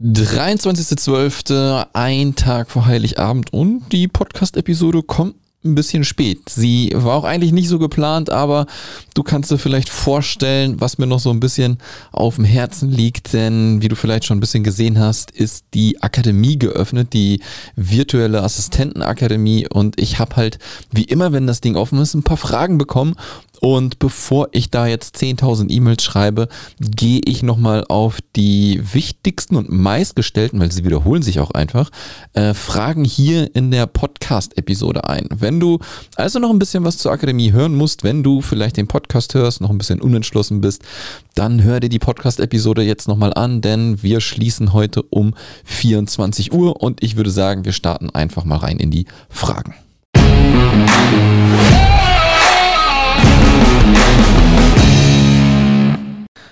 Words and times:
23.12., 0.00 1.88
ein 1.92 2.36
Tag 2.36 2.70
vor 2.70 2.86
Heiligabend 2.86 3.52
und 3.52 3.90
die 3.90 4.06
Podcast-Episode 4.06 5.02
kommt 5.02 5.34
ein 5.64 5.74
bisschen 5.74 6.04
spät. 6.04 6.48
Sie 6.48 6.92
war 6.94 7.16
auch 7.16 7.24
eigentlich 7.24 7.50
nicht 7.50 7.68
so 7.68 7.80
geplant, 7.80 8.30
aber 8.30 8.66
du 9.14 9.24
kannst 9.24 9.50
dir 9.50 9.58
vielleicht 9.58 9.88
vorstellen, 9.88 10.80
was 10.80 10.98
mir 10.98 11.08
noch 11.08 11.18
so 11.18 11.30
ein 11.30 11.40
bisschen 11.40 11.78
auf 12.12 12.36
dem 12.36 12.44
Herzen 12.44 12.92
liegt, 12.92 13.32
denn 13.32 13.82
wie 13.82 13.88
du 13.88 13.96
vielleicht 13.96 14.24
schon 14.24 14.36
ein 14.36 14.40
bisschen 14.40 14.62
gesehen 14.62 15.00
hast, 15.00 15.32
ist 15.32 15.64
die 15.74 16.00
Akademie 16.00 16.60
geöffnet, 16.60 17.12
die 17.12 17.42
virtuelle 17.74 18.44
Assistentenakademie 18.44 19.66
und 19.68 20.00
ich 20.00 20.20
habe 20.20 20.36
halt, 20.36 20.60
wie 20.92 21.04
immer, 21.04 21.32
wenn 21.32 21.48
das 21.48 21.60
Ding 21.60 21.74
offen 21.74 21.98
ist, 21.98 22.14
ein 22.14 22.22
paar 22.22 22.36
Fragen 22.36 22.78
bekommen 22.78 23.16
und 23.60 23.98
bevor 23.98 24.48
ich 24.52 24.70
da 24.70 24.86
jetzt 24.86 25.16
10.000 25.16 25.70
E-Mails 25.70 26.02
schreibe, 26.02 26.48
gehe 26.80 27.20
ich 27.24 27.42
nochmal 27.42 27.84
auf 27.88 28.18
die 28.36 28.80
wichtigsten 28.92 29.56
und 29.56 29.70
meistgestellten, 29.70 30.60
weil 30.60 30.72
sie 30.72 30.84
wiederholen 30.84 31.22
sich 31.22 31.40
auch 31.40 31.50
einfach, 31.50 31.90
äh, 32.34 32.54
Fragen 32.54 33.04
hier 33.04 33.54
in 33.54 33.70
der 33.70 33.86
Podcast-Episode 33.86 35.08
ein. 35.08 35.28
Wenn 35.34 35.60
du 35.60 35.78
also 36.16 36.38
noch 36.38 36.50
ein 36.50 36.58
bisschen 36.58 36.84
was 36.84 36.98
zur 36.98 37.12
Akademie 37.12 37.52
hören 37.52 37.74
musst, 37.74 38.04
wenn 38.04 38.22
du 38.22 38.40
vielleicht 38.40 38.76
den 38.76 38.88
Podcast 38.88 39.34
hörst, 39.34 39.60
noch 39.60 39.70
ein 39.70 39.78
bisschen 39.78 40.00
unentschlossen 40.00 40.60
bist, 40.60 40.82
dann 41.34 41.62
hör 41.62 41.80
dir 41.80 41.88
die 41.88 41.98
Podcast-Episode 41.98 42.82
jetzt 42.82 43.08
nochmal 43.08 43.34
an, 43.34 43.60
denn 43.60 44.02
wir 44.02 44.20
schließen 44.20 44.72
heute 44.72 45.02
um 45.02 45.34
24 45.64 46.52
Uhr 46.52 46.80
und 46.82 47.02
ich 47.02 47.16
würde 47.16 47.30
sagen, 47.30 47.64
wir 47.64 47.72
starten 47.72 48.10
einfach 48.10 48.44
mal 48.44 48.58
rein 48.58 48.78
in 48.78 48.90
die 48.90 49.06
Fragen. 49.28 49.74
Thank 53.60 54.22
you. 54.22 54.27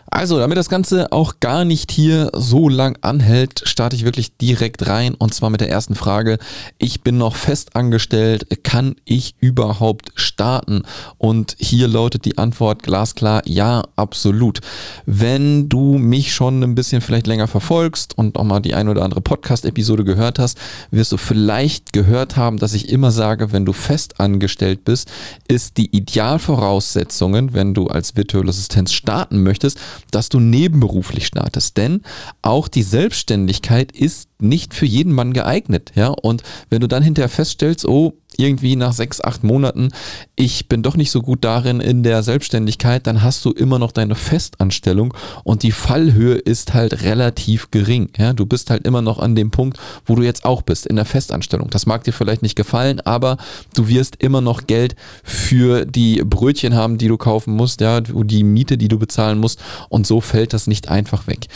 Also, 0.09 0.39
damit 0.39 0.57
das 0.57 0.69
Ganze 0.69 1.11
auch 1.13 1.41
gar 1.41 1.65
nicht 1.65 1.91
hier 1.91 2.31
so 2.35 2.69
lang 2.69 2.97
anhält, 3.01 3.63
starte 3.65 3.97
ich 3.97 4.05
wirklich 4.05 4.37
direkt 4.37 4.87
rein 4.87 5.15
und 5.15 5.35
zwar 5.35 5.51
mit 5.51 5.61
der 5.61 5.69
ersten 5.69 5.95
Frage. 5.95 6.39
Ich 6.79 7.03
bin 7.03 7.19
noch 7.19 7.35
fest 7.35 7.75
angestellt, 7.75 8.47
kann 8.63 8.95
ich 9.05 9.35
überhaupt 9.41 10.13
starten? 10.15 10.83
Und 11.19 11.57
hier 11.59 11.89
lautet 11.89 12.25
die 12.25 12.39
Antwort 12.39 12.83
glasklar, 12.83 13.43
ja, 13.47 13.83
absolut. 13.97 14.61
Wenn 15.07 15.69
du 15.69 15.99
mich 15.99 16.33
schon 16.33 16.63
ein 16.63 16.75
bisschen 16.75 17.01
vielleicht 17.01 17.27
länger 17.27 17.49
verfolgst 17.49 18.17
und 18.17 18.39
auch 18.39 18.45
mal 18.45 18.61
die 18.61 18.75
ein 18.75 18.89
oder 18.89 19.03
andere 19.03 19.21
Podcast-Episode 19.21 20.05
gehört 20.05 20.39
hast, 20.39 20.59
wirst 20.91 21.13
du 21.13 21.17
vielleicht 21.17 21.93
gehört 21.93 22.37
haben, 22.37 22.59
dass 22.59 22.75
ich 22.75 22.89
immer 22.91 23.11
sage, 23.11 23.53
wenn 23.53 23.65
du 23.65 23.73
fest 23.73 24.21
angestellt 24.21 24.85
bist, 24.85 25.11
ist 25.49 25.77
die 25.77 25.95
Idealvoraussetzungen, 25.95 27.55
wenn 27.55 27.75
du 27.75 27.89
als 27.89 28.17
virtuelle 28.17 28.51
Assistenz 28.51 28.93
starten 28.93 29.43
möchtest, 29.43 29.79
dass 30.11 30.29
du 30.29 30.41
nebenberuflich 30.41 31.27
startest. 31.27 31.77
Denn 31.77 32.03
auch 32.43 32.69
die 32.69 32.83
Selbstständigkeit 32.83 33.93
ist 33.93 34.29
nicht 34.39 34.75
für 34.75 34.87
jeden 34.87 35.13
Mann 35.13 35.33
geeignet. 35.33 35.93
Ja? 35.95 36.09
Und 36.09 36.43
wenn 36.71 36.81
du 36.81 36.89
dann 36.89 37.03
hinterher 37.03 37.29
feststellst, 37.29 37.87
oh, 37.87 38.15
irgendwie 38.39 38.77
nach 38.77 38.93
sechs, 38.93 39.21
acht 39.21 39.45
Monaten, 39.45 39.89
ich 40.35 40.69
bin 40.69 40.83
doch 40.83 40.97
nicht 40.97 41.11
so 41.11 41.23
gut 41.23 41.45
darin 41.45 41.81
in 41.81 42.03
der 42.03 42.23
Selbstständigkeit, 42.23 43.07
dann 43.07 43.23
hast 43.23 43.45
du 43.45 43.51
immer 43.51 43.79
noch 43.79 43.93
deine 43.93 44.15
Festanstellung 44.15 45.15
und 45.45 45.63
die 45.63 45.73
Fallhöhe 45.73 46.35
ist 46.35 46.75
halt 46.75 47.03
relativ 47.03 47.71
gering. 47.71 48.11
Ja? 48.19 48.33
Du 48.33 48.45
bist 48.45 48.69
halt 48.69 48.87
immer 48.87 49.01
noch 49.01 49.19
an 49.19 49.35
dem 49.35 49.51
Punkt, 49.51 49.79
wo 50.05 50.15
du 50.15 50.23
jetzt 50.23 50.45
auch 50.45 50.63
bist, 50.63 50.87
in 50.87 50.97
der 50.97 51.05
Festanstellung. 51.07 51.71
Das 51.71 51.87
mag 51.87 52.05
dir 52.05 52.13
vielleicht 52.13 52.43
nicht 52.43 52.57
gefallen, 52.57 53.01
aber 53.01 53.39
du 53.75 53.89
wirst 53.89 54.17
immer 54.17 54.41
noch 54.43 54.67
Geld 54.67 54.97
für 55.25 55.87
die 55.87 56.23
Brötchen 56.23 56.75
haben, 56.75 56.99
die 56.99 57.09
du 57.09 57.17
kaufen 57.17 57.55
musst, 57.55 57.81
ja, 57.81 58.01
die 58.01 58.45
Miete, 58.45 58.77
die 58.77 58.89
du 58.89 58.99
bezahlen 58.99 59.39
musst 59.39 59.61
und 59.89 60.07
so 60.07 60.21
fällt 60.21 60.53
das 60.53 60.67
nicht 60.67 60.89
einfach 60.89 61.27
weg. 61.27 61.47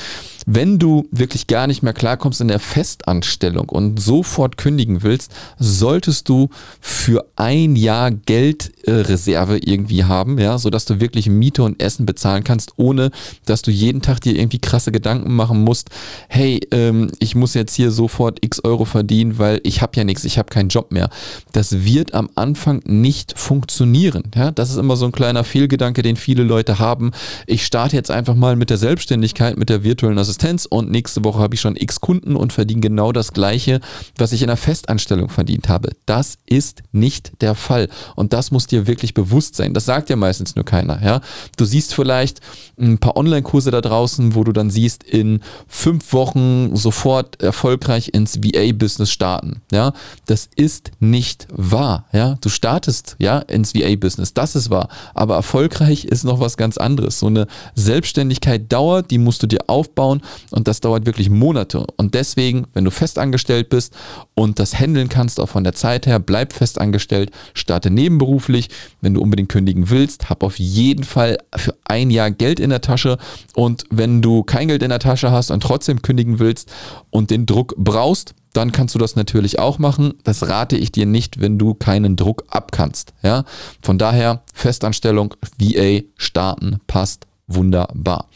Wenn 0.52 0.80
du 0.80 1.06
wirklich 1.12 1.46
gar 1.46 1.68
nicht 1.68 1.84
mehr 1.84 1.92
klarkommst 1.92 2.40
in 2.40 2.48
der 2.48 2.58
Festanstellung 2.58 3.68
und 3.68 4.00
sofort 4.00 4.56
kündigen 4.56 5.04
willst, 5.04 5.30
solltest 5.60 6.28
du 6.28 6.48
für 6.80 7.24
ein 7.36 7.76
Jahr 7.76 8.10
Geldreserve 8.10 9.58
irgendwie 9.58 10.02
haben, 10.02 10.40
ja, 10.40 10.58
sodass 10.58 10.86
du 10.86 10.98
wirklich 10.98 11.28
Miete 11.28 11.62
und 11.62 11.80
Essen 11.80 12.04
bezahlen 12.04 12.42
kannst, 12.42 12.72
ohne 12.78 13.12
dass 13.46 13.62
du 13.62 13.70
jeden 13.70 14.02
Tag 14.02 14.22
dir 14.22 14.34
irgendwie 14.34 14.58
krasse 14.58 14.90
Gedanken 14.90 15.36
machen 15.36 15.62
musst, 15.62 15.90
hey, 16.26 16.58
ähm, 16.72 17.12
ich 17.20 17.36
muss 17.36 17.54
jetzt 17.54 17.76
hier 17.76 17.92
sofort 17.92 18.38
x 18.40 18.64
Euro 18.64 18.86
verdienen, 18.86 19.38
weil 19.38 19.60
ich 19.62 19.82
habe 19.82 19.92
ja 19.94 20.02
nichts, 20.02 20.24
ich 20.24 20.36
habe 20.36 20.50
keinen 20.50 20.68
Job 20.68 20.90
mehr. 20.90 21.10
Das 21.52 21.84
wird 21.84 22.12
am 22.12 22.28
Anfang 22.34 22.82
nicht 22.86 23.38
funktionieren. 23.38 24.24
Ja? 24.34 24.50
Das 24.50 24.70
ist 24.70 24.78
immer 24.78 24.96
so 24.96 25.06
ein 25.06 25.12
kleiner 25.12 25.44
Fehlgedanke, 25.44 26.02
den 26.02 26.16
viele 26.16 26.42
Leute 26.42 26.80
haben. 26.80 27.12
Ich 27.46 27.64
starte 27.64 27.94
jetzt 27.94 28.10
einfach 28.10 28.34
mal 28.34 28.56
mit 28.56 28.68
der 28.68 28.78
Selbstständigkeit, 28.78 29.56
mit 29.56 29.68
der 29.68 29.84
virtuellen 29.84 30.18
Assistenz 30.18 30.39
und 30.70 30.90
nächste 30.90 31.22
Woche 31.22 31.38
habe 31.38 31.54
ich 31.54 31.60
schon 31.60 31.76
x 31.76 32.00
Kunden 32.00 32.34
und 32.34 32.52
verdiene 32.52 32.80
genau 32.80 33.12
das 33.12 33.32
gleiche, 33.32 33.80
was 34.16 34.32
ich 34.32 34.42
in 34.42 34.48
einer 34.48 34.56
Festanstellung 34.56 35.28
verdient 35.28 35.68
habe. 35.68 35.90
Das 36.06 36.38
ist 36.46 36.82
nicht 36.92 37.32
der 37.42 37.54
Fall. 37.54 37.88
Und 38.16 38.32
das 38.32 38.50
muss 38.50 38.66
dir 38.66 38.86
wirklich 38.86 39.12
bewusst 39.12 39.54
sein. 39.54 39.74
Das 39.74 39.84
sagt 39.84 40.08
ja 40.08 40.16
meistens 40.16 40.56
nur 40.56 40.64
keiner. 40.64 41.02
Ja? 41.02 41.20
Du 41.58 41.66
siehst 41.66 41.94
vielleicht 41.94 42.40
ein 42.78 42.96
paar 42.96 43.18
Online-Kurse 43.18 43.70
da 43.70 43.82
draußen, 43.82 44.34
wo 44.34 44.42
du 44.42 44.52
dann 44.52 44.70
siehst, 44.70 45.04
in 45.04 45.40
fünf 45.68 46.12
Wochen 46.14 46.74
sofort 46.74 47.42
erfolgreich 47.42 48.14
ins 48.14 48.38
VA-Business 48.42 49.10
starten. 49.10 49.60
Ja? 49.70 49.92
Das 50.24 50.48
ist 50.56 50.90
nicht 51.00 51.48
wahr. 51.52 52.06
Ja? 52.12 52.38
Du 52.40 52.48
startest 52.48 53.16
ja 53.18 53.40
ins 53.40 53.74
VA-Business. 53.74 54.32
Das 54.32 54.56
ist 54.56 54.70
wahr. 54.70 54.88
Aber 55.12 55.34
erfolgreich 55.34 56.06
ist 56.06 56.24
noch 56.24 56.40
was 56.40 56.56
ganz 56.56 56.78
anderes. 56.78 57.18
So 57.18 57.26
eine 57.26 57.46
Selbstständigkeit 57.74 58.72
dauert, 58.72 59.10
die 59.10 59.18
musst 59.18 59.42
du 59.42 59.46
dir 59.46 59.60
aufbauen 59.66 60.19
und 60.50 60.68
das 60.68 60.80
dauert 60.80 61.06
wirklich 61.06 61.30
Monate. 61.30 61.84
Und 61.96 62.14
deswegen, 62.14 62.66
wenn 62.72 62.84
du 62.84 62.90
festangestellt 62.90 63.68
bist 63.68 63.94
und 64.34 64.58
das 64.58 64.78
handeln 64.78 65.08
kannst, 65.08 65.40
auch 65.40 65.48
von 65.48 65.64
der 65.64 65.74
Zeit 65.74 66.06
her, 66.06 66.18
bleib 66.18 66.52
festangestellt, 66.52 67.30
starte 67.54 67.90
nebenberuflich. 67.90 68.68
Wenn 69.00 69.14
du 69.14 69.20
unbedingt 69.20 69.48
kündigen 69.48 69.90
willst, 69.90 70.30
hab 70.30 70.42
auf 70.42 70.58
jeden 70.58 71.04
Fall 71.04 71.38
für 71.56 71.74
ein 71.84 72.10
Jahr 72.10 72.30
Geld 72.30 72.60
in 72.60 72.70
der 72.70 72.80
Tasche. 72.80 73.18
Und 73.54 73.84
wenn 73.90 74.22
du 74.22 74.42
kein 74.42 74.68
Geld 74.68 74.82
in 74.82 74.90
der 74.90 74.98
Tasche 74.98 75.30
hast 75.30 75.50
und 75.50 75.62
trotzdem 75.62 76.02
kündigen 76.02 76.38
willst 76.38 76.70
und 77.10 77.30
den 77.30 77.46
Druck 77.46 77.74
brauchst, 77.76 78.34
dann 78.52 78.72
kannst 78.72 78.94
du 78.94 78.98
das 78.98 79.16
natürlich 79.16 79.58
auch 79.58 79.78
machen. 79.78 80.14
Das 80.24 80.48
rate 80.48 80.76
ich 80.76 80.92
dir 80.92 81.06
nicht, 81.06 81.40
wenn 81.40 81.58
du 81.58 81.74
keinen 81.74 82.16
Druck 82.16 82.44
abkannst. 82.48 83.12
Ja? 83.22 83.44
Von 83.82 83.98
daher 83.98 84.42
Festanstellung, 84.54 85.34
VA, 85.58 86.00
starten, 86.16 86.78
passt 86.86 87.26
wunderbar. 87.54 88.26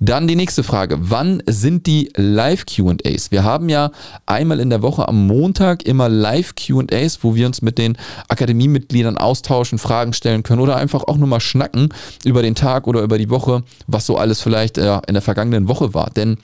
Dann 0.00 0.28
die 0.28 0.36
nächste 0.36 0.62
Frage. 0.62 0.98
Wann 1.00 1.42
sind 1.46 1.86
die 1.86 2.10
Live-QAs? 2.16 3.30
Wir 3.30 3.44
haben 3.44 3.68
ja 3.68 3.90
einmal 4.26 4.60
in 4.60 4.70
der 4.70 4.82
Woche 4.82 5.08
am 5.08 5.26
Montag 5.26 5.84
immer 5.84 6.08
Live-QAs, 6.08 7.22
wo 7.22 7.34
wir 7.34 7.46
uns 7.46 7.62
mit 7.62 7.78
den 7.78 7.96
Akademiemitgliedern 8.28 9.18
austauschen, 9.18 9.78
Fragen 9.78 10.12
stellen 10.12 10.42
können 10.42 10.60
oder 10.60 10.76
einfach 10.76 11.04
auch 11.04 11.16
nur 11.16 11.28
mal 11.28 11.40
schnacken 11.40 11.88
über 12.24 12.42
den 12.42 12.54
Tag 12.54 12.86
oder 12.86 13.02
über 13.02 13.18
die 13.18 13.30
Woche, 13.30 13.62
was 13.86 14.06
so 14.06 14.16
alles 14.16 14.40
vielleicht 14.40 14.78
äh, 14.78 15.00
in 15.06 15.14
der 15.14 15.22
vergangenen 15.22 15.68
Woche 15.68 15.94
war. 15.94 16.10
Denn 16.10 16.38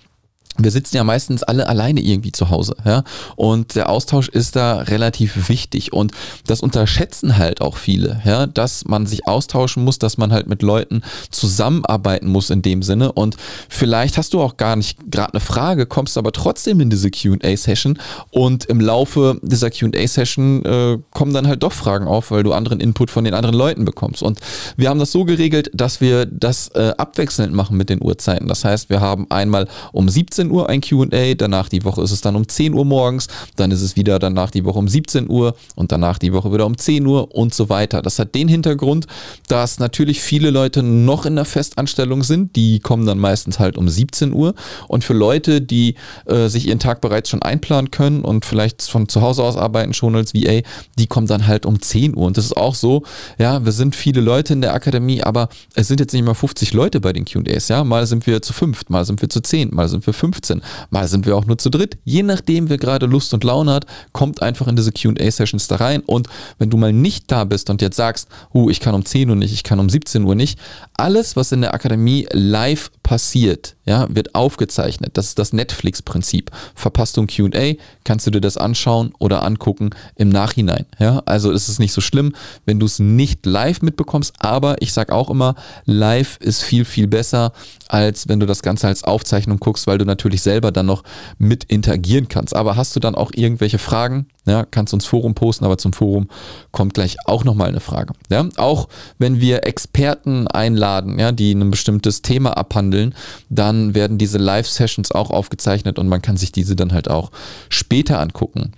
wir 0.57 0.71
sitzen 0.71 0.97
ja 0.97 1.05
meistens 1.05 1.43
alle 1.43 1.67
alleine 1.67 2.01
irgendwie 2.01 2.31
zu 2.31 2.51
Hause, 2.51 2.77
ja. 2.85 3.03
Und 3.35 3.75
der 3.75 3.89
Austausch 3.89 4.29
ist 4.29 4.55
da 4.55 4.79
relativ 4.79 5.49
wichtig. 5.49 5.93
Und 5.93 6.13
das 6.47 6.61
unterschätzen 6.61 7.37
halt 7.37 7.61
auch 7.61 7.77
viele, 7.77 8.21
ja, 8.25 8.47
dass 8.47 8.85
man 8.85 9.07
sich 9.07 9.27
austauschen 9.27 9.83
muss, 9.83 9.99
dass 9.99 10.17
man 10.17 10.33
halt 10.33 10.47
mit 10.47 10.63
Leuten 10.63 11.03
zusammenarbeiten 11.31 12.29
muss 12.29 12.51
in 12.51 12.63
dem 12.63 12.83
Sinne. 12.83 13.13
Und 13.13 13.37
vielleicht 13.69 14.17
hast 14.17 14.33
du 14.33 14.41
auch 14.41 14.57
gar 14.57 14.77
nicht 14.77 15.11
gerade 15.11 15.35
eine 15.35 15.41
Frage, 15.41 15.87
kommst 15.87 16.17
aber 16.17 16.31
trotzdem 16.31 16.81
in 16.81 16.91
diese 16.91 17.11
QA-Session 17.11 17.99
und 18.31 18.65
im 18.67 18.81
Laufe 18.81 19.41
dieser 19.43 19.71
QA-Session 19.71 20.65
äh, 20.65 20.99
kommen 21.11 21.35
dann 21.35 21.49
halt 21.49 21.65
doch 21.65 21.73
Fragen 21.73 22.07
auf, 22.07 22.31
weil 22.31 22.45
du 22.45 22.53
anderen 22.53 22.79
Input 22.79 23.11
von 23.11 23.25
den 23.25 23.35
anderen 23.35 23.57
Leuten 23.57 23.85
bekommst. 23.85 24.23
Und 24.23 24.39
wir 24.77 24.89
haben 24.89 25.01
das 25.01 25.11
so 25.11 25.25
geregelt, 25.25 25.71
dass 25.75 26.01
wir 26.01 26.27
das 26.27 26.69
äh, 26.69 26.93
abwechselnd 26.97 27.53
machen 27.53 27.77
mit 27.77 27.89
den 27.91 28.03
Uhrzeiten. 28.03 28.47
Das 28.47 28.65
heißt, 28.65 28.89
wir 28.89 29.01
haben 29.01 29.27
einmal 29.31 29.67
um 29.93 30.09
17 30.09 30.44
16 30.45 30.51
Uhr 30.51 30.69
ein 30.69 30.81
QA, 30.81 31.35
danach 31.35 31.69
die 31.69 31.85
Woche 31.85 32.03
ist 32.03 32.11
es 32.11 32.21
dann 32.21 32.37
um 32.37 32.47
10 32.47 32.75
Uhr 32.75 32.85
morgens, 32.85 33.29
dann 33.57 33.71
ist 33.71 33.83
es 33.83 33.97
wieder 33.97 34.19
danach 34.19 34.51
die 34.51 34.65
Woche 34.65 34.79
um 34.79 34.89
17 34.89 35.29
Uhr 35.29 35.55
und 35.75 35.93
danach 35.93 36.19
die 36.19 36.33
Woche 36.33 36.53
wieder 36.53 36.67
um 36.67 36.77
10 36.77 37.07
Uhr 37.07 37.35
und 37.35 37.55
so 37.55 37.69
weiter. 37.69 38.03
Das 38.03 38.19
hat 38.19 38.35
den 38.35 38.49
Hintergrund, 38.49 39.07
dass 39.49 39.79
natürlich 39.79 40.21
viele 40.21 40.51
Leute 40.51 40.83
noch 40.83 41.27
in 41.27 41.37
der 41.37 41.45
Festanstellung 41.45 42.23
sind, 42.23 42.57
die 42.57 42.81
kommen 42.81 43.07
dann 43.07 43.19
meistens 43.19 43.59
halt 43.59 43.77
um 43.77 43.89
17 43.89 44.33
Uhr. 44.33 44.55
Und 44.89 45.05
für 45.05 45.15
Leute, 45.15 45.61
die 45.61 45.95
äh, 46.27 46.49
sich 46.49 46.69
ihren 46.69 46.79
Tag 46.79 47.01
bereits 47.01 47.31
schon 47.31 47.43
einplanen 47.43 47.91
können 47.91 48.23
und 48.23 48.45
vielleicht 48.45 48.83
von 48.83 49.09
zu 49.09 49.23
Hause 49.23 49.43
aus 49.43 49.57
arbeiten 49.57 49.95
schon 49.95 50.17
als 50.17 50.35
VA, 50.35 50.61
die 50.99 51.07
kommen 51.07 51.27
dann 51.27 51.47
halt 51.47 51.67
um 51.67 51.81
10 51.81 52.17
Uhr. 52.17 52.27
Und 52.27 52.37
das 52.37 52.45
ist 52.47 52.57
auch 52.57 52.75
so, 52.75 53.03
ja, 53.39 53.65
wir 53.65 53.73
sind 53.73 53.97
viele 53.97 54.21
Leute 54.21 54.53
in 54.53 54.61
der 54.61 54.75
Akademie, 54.75 55.23
aber 55.23 55.49
es 55.75 55.89
sind 55.89 56.01
jetzt 56.01 56.13
nicht 56.13 56.25
mal 56.25 56.35
50 56.35 56.73
Leute 56.73 57.01
bei 57.01 57.13
den 57.13 57.25
QAs, 57.25 57.69
ja, 57.69 57.85
mal 57.85 58.07
sind 58.07 58.27
wir 58.27 58.43
zu 58.43 58.53
fünft, 58.53 58.91
mal 58.91 59.05
sind 59.05 59.23
wir 59.23 59.29
zu 59.29 59.41
zehn, 59.41 59.75
mal 59.75 59.89
sind 59.89 60.07
wir 60.07 60.13
15 60.13 60.34
15. 60.35 60.63
Mal 60.91 61.09
sind 61.09 61.27
wir 61.27 61.37
auch 61.37 61.47
nur 61.47 61.59
zu 61.59 61.71
dritt. 61.71 61.97
Je 62.05 62.23
nachdem, 62.23 62.69
wer 62.69 62.79
gerade 62.79 63.07
Lust 63.07 63.33
und 63.35 63.45
Laune 63.45 63.73
hat, 63.73 63.87
kommt 64.13 64.43
einfach 64.43 64.67
in 64.69 64.77
diese 64.77 64.93
QA-Sessions 64.93 65.69
da 65.69 65.77
rein. 65.77 66.03
Und 66.05 66.29
wenn 66.59 66.71
du 66.71 66.77
mal 66.77 66.93
nicht 66.93 67.31
da 67.31 67.45
bist 67.45 67.71
und 67.71 67.81
jetzt 67.83 67.97
sagst, 67.97 68.29
uh, 68.53 68.69
ich 68.71 68.81
kann 68.81 68.95
um 68.95 69.05
10 69.05 69.31
Uhr 69.31 69.37
nicht, 69.37 69.53
ich 69.53 69.63
kann 69.63 69.79
um 69.79 69.89
17 69.89 70.25
Uhr 70.25 70.35
nicht, 70.35 70.59
alles, 70.97 71.37
was 71.37 71.53
in 71.53 71.61
der 71.61 71.75
Akademie 71.75 72.27
live 72.33 72.91
passiert, 73.03 73.77
ja, 73.85 74.07
wird 74.15 74.35
aufgezeichnet. 74.35 75.13
Das 75.15 75.27
ist 75.27 75.39
das 75.39 75.53
Netflix-Prinzip. 75.53 76.51
Verpasst 76.75 77.17
du 77.17 77.23
ein 77.23 77.27
QA, 77.27 77.75
kannst 78.05 78.27
du 78.27 78.31
dir 78.31 78.41
das 78.41 78.57
anschauen 78.57 79.13
oder 79.19 79.45
angucken 79.45 79.91
im 80.17 80.29
Nachhinein. 80.29 80.87
Ja, 80.99 81.23
also 81.27 81.51
ist 81.51 81.69
es 81.69 81.79
nicht 81.79 81.93
so 81.93 82.01
schlimm, 82.01 82.35
wenn 82.65 82.81
du 82.81 82.87
es 82.87 82.99
nicht 82.99 83.47
live 83.47 83.83
mitbekommst, 83.83 84.35
aber 84.39 84.81
ich 84.81 84.93
sage 84.93 85.13
auch 85.15 85.31
immer, 85.31 85.55
live 85.85 86.39
ist 86.41 86.63
viel, 86.63 86.85
viel 86.85 87.07
besser, 87.07 87.53
als 87.89 88.29
wenn 88.29 88.41
du 88.41 88.47
das 88.47 88.63
Ganze 88.63 88.87
als 88.87 89.05
Aufzeichnung 89.05 89.59
guckst, 89.59 89.87
weil 89.87 89.99
du 89.99 90.05
natürlich 90.05 90.24
selber 90.33 90.73
dann 90.73 90.87
noch 90.87 91.03
mit 91.39 91.65
interagieren 91.65 92.29
kannst. 92.29 92.55
Aber 92.55 92.77
hast 92.77 92.95
du 92.97 93.01
dann 93.01 93.15
auch 93.15 93.31
irgendwelche 93.35 93.79
Fragen? 93.79 94.27
Ja, 94.47 94.65
kannst 94.65 94.93
uns 94.93 95.07
Forum 95.07 95.35
posten, 95.35 95.65
aber 95.65 95.79
zum 95.79 95.93
Forum 95.93 96.29
kommt 96.71 96.95
gleich 96.95 97.17
auch 97.25 97.45
nochmal 97.45 97.69
eine 97.69 97.81
Frage. 97.81 98.13
Ja, 98.31 98.47
auch 98.57 98.89
wenn 99.19 99.41
wir 99.41 99.65
Experten 99.67 100.47
einladen, 100.49 101.19
ja, 101.19 101.33
die 101.33 101.53
ein 101.53 101.71
bestimmtes 101.71 102.23
Thema 102.23 102.57
abhandeln, 102.57 103.15
dann 103.49 103.95
werden 103.95 104.19
diese 104.19 104.39
Live-Sessions 104.39 105.13
auch 105.13 105.31
aufgezeichnet 105.31 105.99
und 105.99 106.09
man 106.09 106.21
kann 106.21 106.37
sich 106.37 106.53
diese 106.53 106.77
dann 106.77 106.93
halt 106.93 107.09
auch 107.09 107.31
später 107.71 108.21
angucken. 108.21 108.73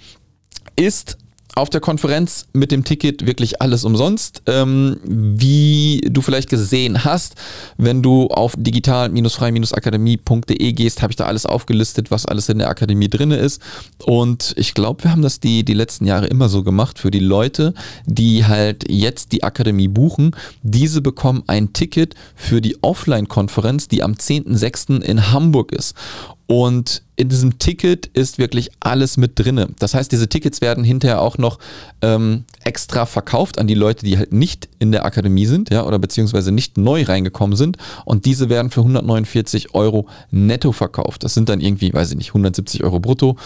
Ist 0.76 1.19
auf 1.56 1.70
der 1.70 1.80
Konferenz 1.80 2.46
mit 2.52 2.70
dem 2.70 2.84
Ticket 2.84 3.26
wirklich 3.26 3.60
alles 3.62 3.84
umsonst. 3.84 4.42
Ähm, 4.46 4.98
wie 5.02 6.02
du 6.06 6.20
vielleicht 6.20 6.50
gesehen 6.50 7.04
hast, 7.04 7.36
wenn 7.78 8.02
du 8.02 8.26
auf 8.26 8.54
digital-frei-akademie.de 8.58 10.72
gehst, 10.74 11.00
habe 11.00 11.12
ich 11.12 11.16
da 11.16 11.24
alles 11.24 11.46
aufgelistet, 11.46 12.10
was 12.10 12.26
alles 12.26 12.50
in 12.50 12.58
der 12.58 12.68
Akademie 12.68 13.08
drin 13.08 13.30
ist. 13.30 13.62
Und 14.04 14.52
ich 14.58 14.74
glaube, 14.74 15.04
wir 15.04 15.12
haben 15.12 15.22
das 15.22 15.40
die, 15.40 15.64
die 15.64 15.72
letzten 15.72 16.04
Jahre 16.04 16.26
immer 16.26 16.50
so 16.50 16.62
gemacht 16.62 16.98
für 16.98 17.10
die 17.10 17.20
Leute, 17.20 17.72
die 18.04 18.44
halt 18.44 18.84
jetzt 18.90 19.32
die 19.32 19.42
Akademie 19.42 19.88
buchen. 19.88 20.36
Diese 20.62 21.00
bekommen 21.00 21.42
ein 21.46 21.72
Ticket 21.72 22.14
für 22.34 22.60
die 22.60 22.76
Offline-Konferenz, 22.82 23.88
die 23.88 24.02
am 24.02 24.12
10.06. 24.12 25.00
in 25.00 25.32
Hamburg 25.32 25.72
ist. 25.72 25.94
Und 26.46 27.02
in 27.16 27.31
diesem 27.31 27.58
Ticket 27.58 28.06
ist 28.06 28.38
wirklich 28.38 28.70
alles 28.78 29.16
mit 29.16 29.38
drinne. 29.38 29.69
Das 29.78 29.94
heißt, 29.94 30.12
diese 30.12 30.28
Tickets 30.28 30.60
werden 30.60 30.84
hinterher 30.84 31.22
auch 31.22 31.38
noch 31.38 31.58
ähm, 32.02 32.44
extra 32.62 33.06
verkauft 33.06 33.58
an 33.58 33.66
die 33.66 33.75
Leute, 33.75 34.04
die 34.04 34.19
halt 34.19 34.34
nicht 34.34 34.69
in 34.78 34.93
der 34.93 35.06
Akademie 35.06 35.46
sind, 35.46 35.70
ja, 35.70 35.84
oder 35.87 35.98
beziehungsweise 35.98 36.52
nicht 36.52 36.76
neu 36.76 37.04
reingekommen 37.04 37.56
sind. 37.56 37.78
Und 38.04 38.26
diese 38.26 38.50
werden 38.50 38.70
für 38.70 38.81
149 38.81 39.75
Euro 39.75 40.06
netto 40.31 40.72
verkauft. 40.72 41.25
Das 41.25 41.32
sind 41.32 41.48
dann 41.48 41.60
irgendwie, 41.60 41.93
weiß 41.93 42.10
ich 42.10 42.16
nicht, 42.19 42.28
170 42.28 42.84
Euro 42.84 43.00
brutto 43.00 43.37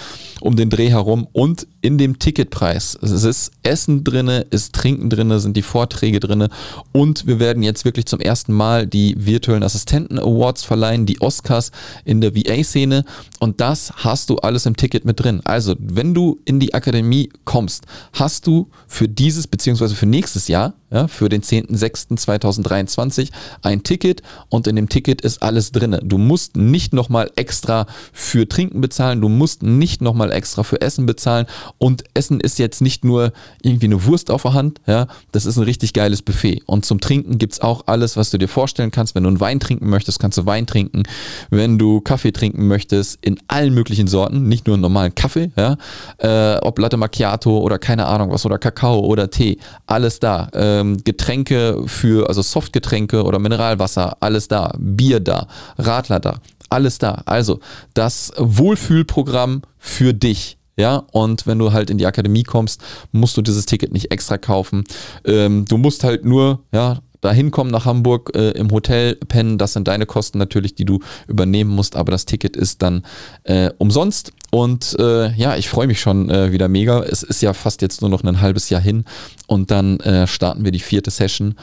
um 0.41 0.56
den 0.56 0.69
Dreh 0.69 0.91
herum. 0.91 1.29
Und 1.32 1.69
in 1.81 1.96
dem 1.96 2.19
Ticketpreis 2.19 2.99
es 3.00 3.23
ist 3.23 3.53
Essen 3.62 4.03
drinne, 4.03 4.46
ist 4.50 4.75
Trinken 4.75 5.11
drinne, 5.11 5.38
sind 5.38 5.56
die 5.56 5.62
Vorträge 5.62 6.19
drinne. 6.19 6.49
Und 6.91 7.29
wir 7.29 7.38
werden 7.38 7.62
jetzt 7.62 7.85
wirklich 7.85 8.06
zum 8.06 8.19
ersten 8.19 8.53
Mal 8.53 8.88
die 8.88 9.14
virtuellen 9.17 9.62
Assistenten 9.62 10.19
Awards 10.19 10.64
verleihen, 10.64 11.06
die 11.06 11.20
Oscars 11.20 11.70
in 12.05 12.20
der 12.20 12.35
VA-Szene. 12.35 12.89
Und 13.38 13.60
das 13.60 13.92
hast 13.96 14.31
du 14.31 14.37
alles 14.37 14.66
im 14.66 14.76
Ticket 14.76 15.04
mit 15.04 15.20
drin. 15.20 15.40
Also, 15.44 15.75
wenn 15.78 16.14
du 16.14 16.40
in 16.44 16.60
die 16.60 16.75
Akademie 16.75 17.31
kommst, 17.44 17.87
hast 18.12 18.46
du 18.46 18.69
für 18.87 19.08
dieses 19.08 19.46
bzw. 19.46 19.88
für 19.94 20.06
nächstes 20.06 20.48
Jahr 20.48 20.75
ja, 20.90 21.08
für 21.08 21.28
den 21.28 21.42
10.06.2023 21.42 23.31
ein 23.62 23.82
Ticket 23.82 24.22
und 24.48 24.66
in 24.66 24.76
dem 24.76 24.88
Ticket 24.88 25.20
ist 25.20 25.42
alles 25.42 25.72
drin. 25.72 25.98
Du 26.02 26.19
musst 26.19 26.56
nicht 26.56 26.92
nochmal 26.92 27.31
extra 27.37 27.87
für 28.12 28.48
Trinken 28.48 28.81
bezahlen, 28.81 29.20
du 29.20 29.28
musst 29.28 29.62
nicht 29.62 30.02
nochmal 30.02 30.32
extra 30.32 30.62
für 30.62 30.81
Essen 30.81 31.06
bezahlen 31.06 31.46
und 31.78 32.04
Essen 32.14 32.40
ist 32.40 32.58
jetzt 32.58 32.81
nicht 32.81 33.04
nur 33.04 33.32
irgendwie 33.62 33.87
eine 33.87 34.04
Wurst 34.04 34.31
auf 34.31 34.42
der 34.42 34.54
Hand, 34.54 34.81
ja, 34.87 35.06
das 35.32 35.46
ist 35.46 35.56
ein 35.56 35.64
richtig 35.64 35.92
geiles 35.92 36.22
Buffet. 36.22 36.62
Und 36.66 36.84
zum 36.84 37.00
Trinken 37.00 37.38
gibt 37.38 37.54
es 37.54 37.60
auch 37.60 37.84
alles, 37.86 38.16
was 38.16 38.31
du 38.31 38.38
dir 38.38 38.48
vorstellen 38.48 38.90
kannst. 38.90 39.14
Wenn 39.14 39.22
du 39.22 39.28
einen 39.28 39.40
Wein 39.40 39.60
trinken 39.60 39.88
möchtest, 39.88 40.19
kannst 40.19 40.38
du 40.38 40.46
Wein 40.46 40.66
trinken. 40.66 41.04
Wenn 41.50 41.78
du 41.78 42.00
Kaffee 42.00 42.32
trinken 42.32 42.66
möchtest, 42.66 43.19
in 43.22 43.38
allen 43.48 43.75
möglichen 43.75 44.06
Sorten, 44.06 44.48
nicht 44.48 44.66
nur 44.66 44.75
einen 44.75 44.82
normalen 44.82 45.14
Kaffee, 45.14 45.50
ja, 45.56 45.76
äh, 46.19 46.58
ob 46.60 46.78
Latte 46.78 46.96
Macchiato 46.96 47.58
oder 47.58 47.78
keine 47.78 48.06
Ahnung 48.06 48.31
was 48.31 48.44
oder 48.46 48.58
Kakao 48.58 49.00
oder 49.00 49.31
Tee, 49.31 49.58
alles 49.86 50.19
da. 50.20 50.48
Äh, 50.52 50.80
ähm, 50.81 51.03
Getränke 51.05 51.82
für, 51.87 52.29
also 52.29 52.43
Softgetränke 52.43 53.25
oder 53.25 53.38
Mineralwasser, 53.38 54.17
alles 54.21 54.49
da, 54.49 54.75
Bier 54.79 55.21
da, 55.21 55.47
Radler 55.79 56.21
da, 56.21 56.41
alles 56.69 56.99
da. 56.99 57.23
Also 57.27 57.61
das 57.94 58.32
Wohlfühlprogramm 58.37 59.62
für 59.79 60.15
dich. 60.15 60.56
Ja, 60.77 61.03
und 61.12 61.47
wenn 61.47 61.59
du 61.59 61.73
halt 61.73 61.91
in 61.91 61.99
die 61.99 62.06
Akademie 62.06 62.43
kommst, 62.43 62.81
musst 63.12 63.37
du 63.37 63.43
dieses 63.43 63.67
Ticket 63.67 63.93
nicht 63.93 64.11
extra 64.11 64.38
kaufen. 64.38 64.85
Ähm, 65.27 65.67
du 65.67 65.77
musst 65.77 66.05
halt 66.05 66.25
nur, 66.25 66.61
ja, 66.73 67.00
da 67.20 67.32
hinkommen 67.32 67.70
nach 67.70 67.84
Hamburg, 67.84 68.32
äh, 68.34 68.50
im 68.52 68.70
Hotel 68.70 69.17
pennen, 69.17 69.58
das 69.58 69.72
sind 69.72 69.88
deine 69.88 70.06
Kosten 70.06 70.38
natürlich, 70.38 70.75
die 70.75 70.84
du 70.84 71.00
übernehmen 71.28 71.70
musst, 71.70 71.96
aber 71.96 72.12
das 72.12 72.26
Ticket 72.26 72.56
ist 72.56 72.82
dann 72.82 73.05
äh, 73.44 73.70
umsonst. 73.78 74.32
Und 74.50 74.96
äh, 74.99 75.32
ja, 75.34 75.56
ich 75.56 75.69
freue 75.69 75.87
mich 75.87 76.00
schon 76.00 76.28
äh, 76.28 76.52
wieder 76.52 76.69
mega. 76.69 77.02
Es 77.02 77.22
ist 77.22 77.40
ja 77.40 77.52
fast 77.52 77.82
jetzt 77.82 78.00
nur 78.00 78.11
noch 78.11 78.25
ein 78.25 78.40
halbes 78.40 78.69
Jahr 78.70 78.81
hin 78.81 79.05
und 79.46 79.70
dann 79.70 80.00
äh, 80.00 80.26
starten 80.26 80.64
wir 80.64 80.72
die 80.72 80.81
vierte 80.81 81.11
Session 81.11 81.55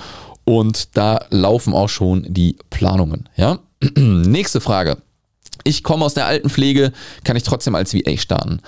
und 0.45 0.95
da 0.95 1.25
laufen 1.30 1.74
auch 1.74 1.89
schon 1.89 2.25
die 2.30 2.56
Planungen. 2.69 3.27
Ja, 3.36 3.59
nächste 3.98 4.62
Frage. 4.62 4.98
Ich 5.63 5.83
komme 5.83 6.06
aus 6.06 6.13
der 6.13 6.25
Altenpflege, 6.25 6.94
kann 7.25 7.36
ich 7.36 7.44
trotzdem 7.44 7.75
als 7.75 7.94
VA 7.94 8.15
starten. 8.18 8.62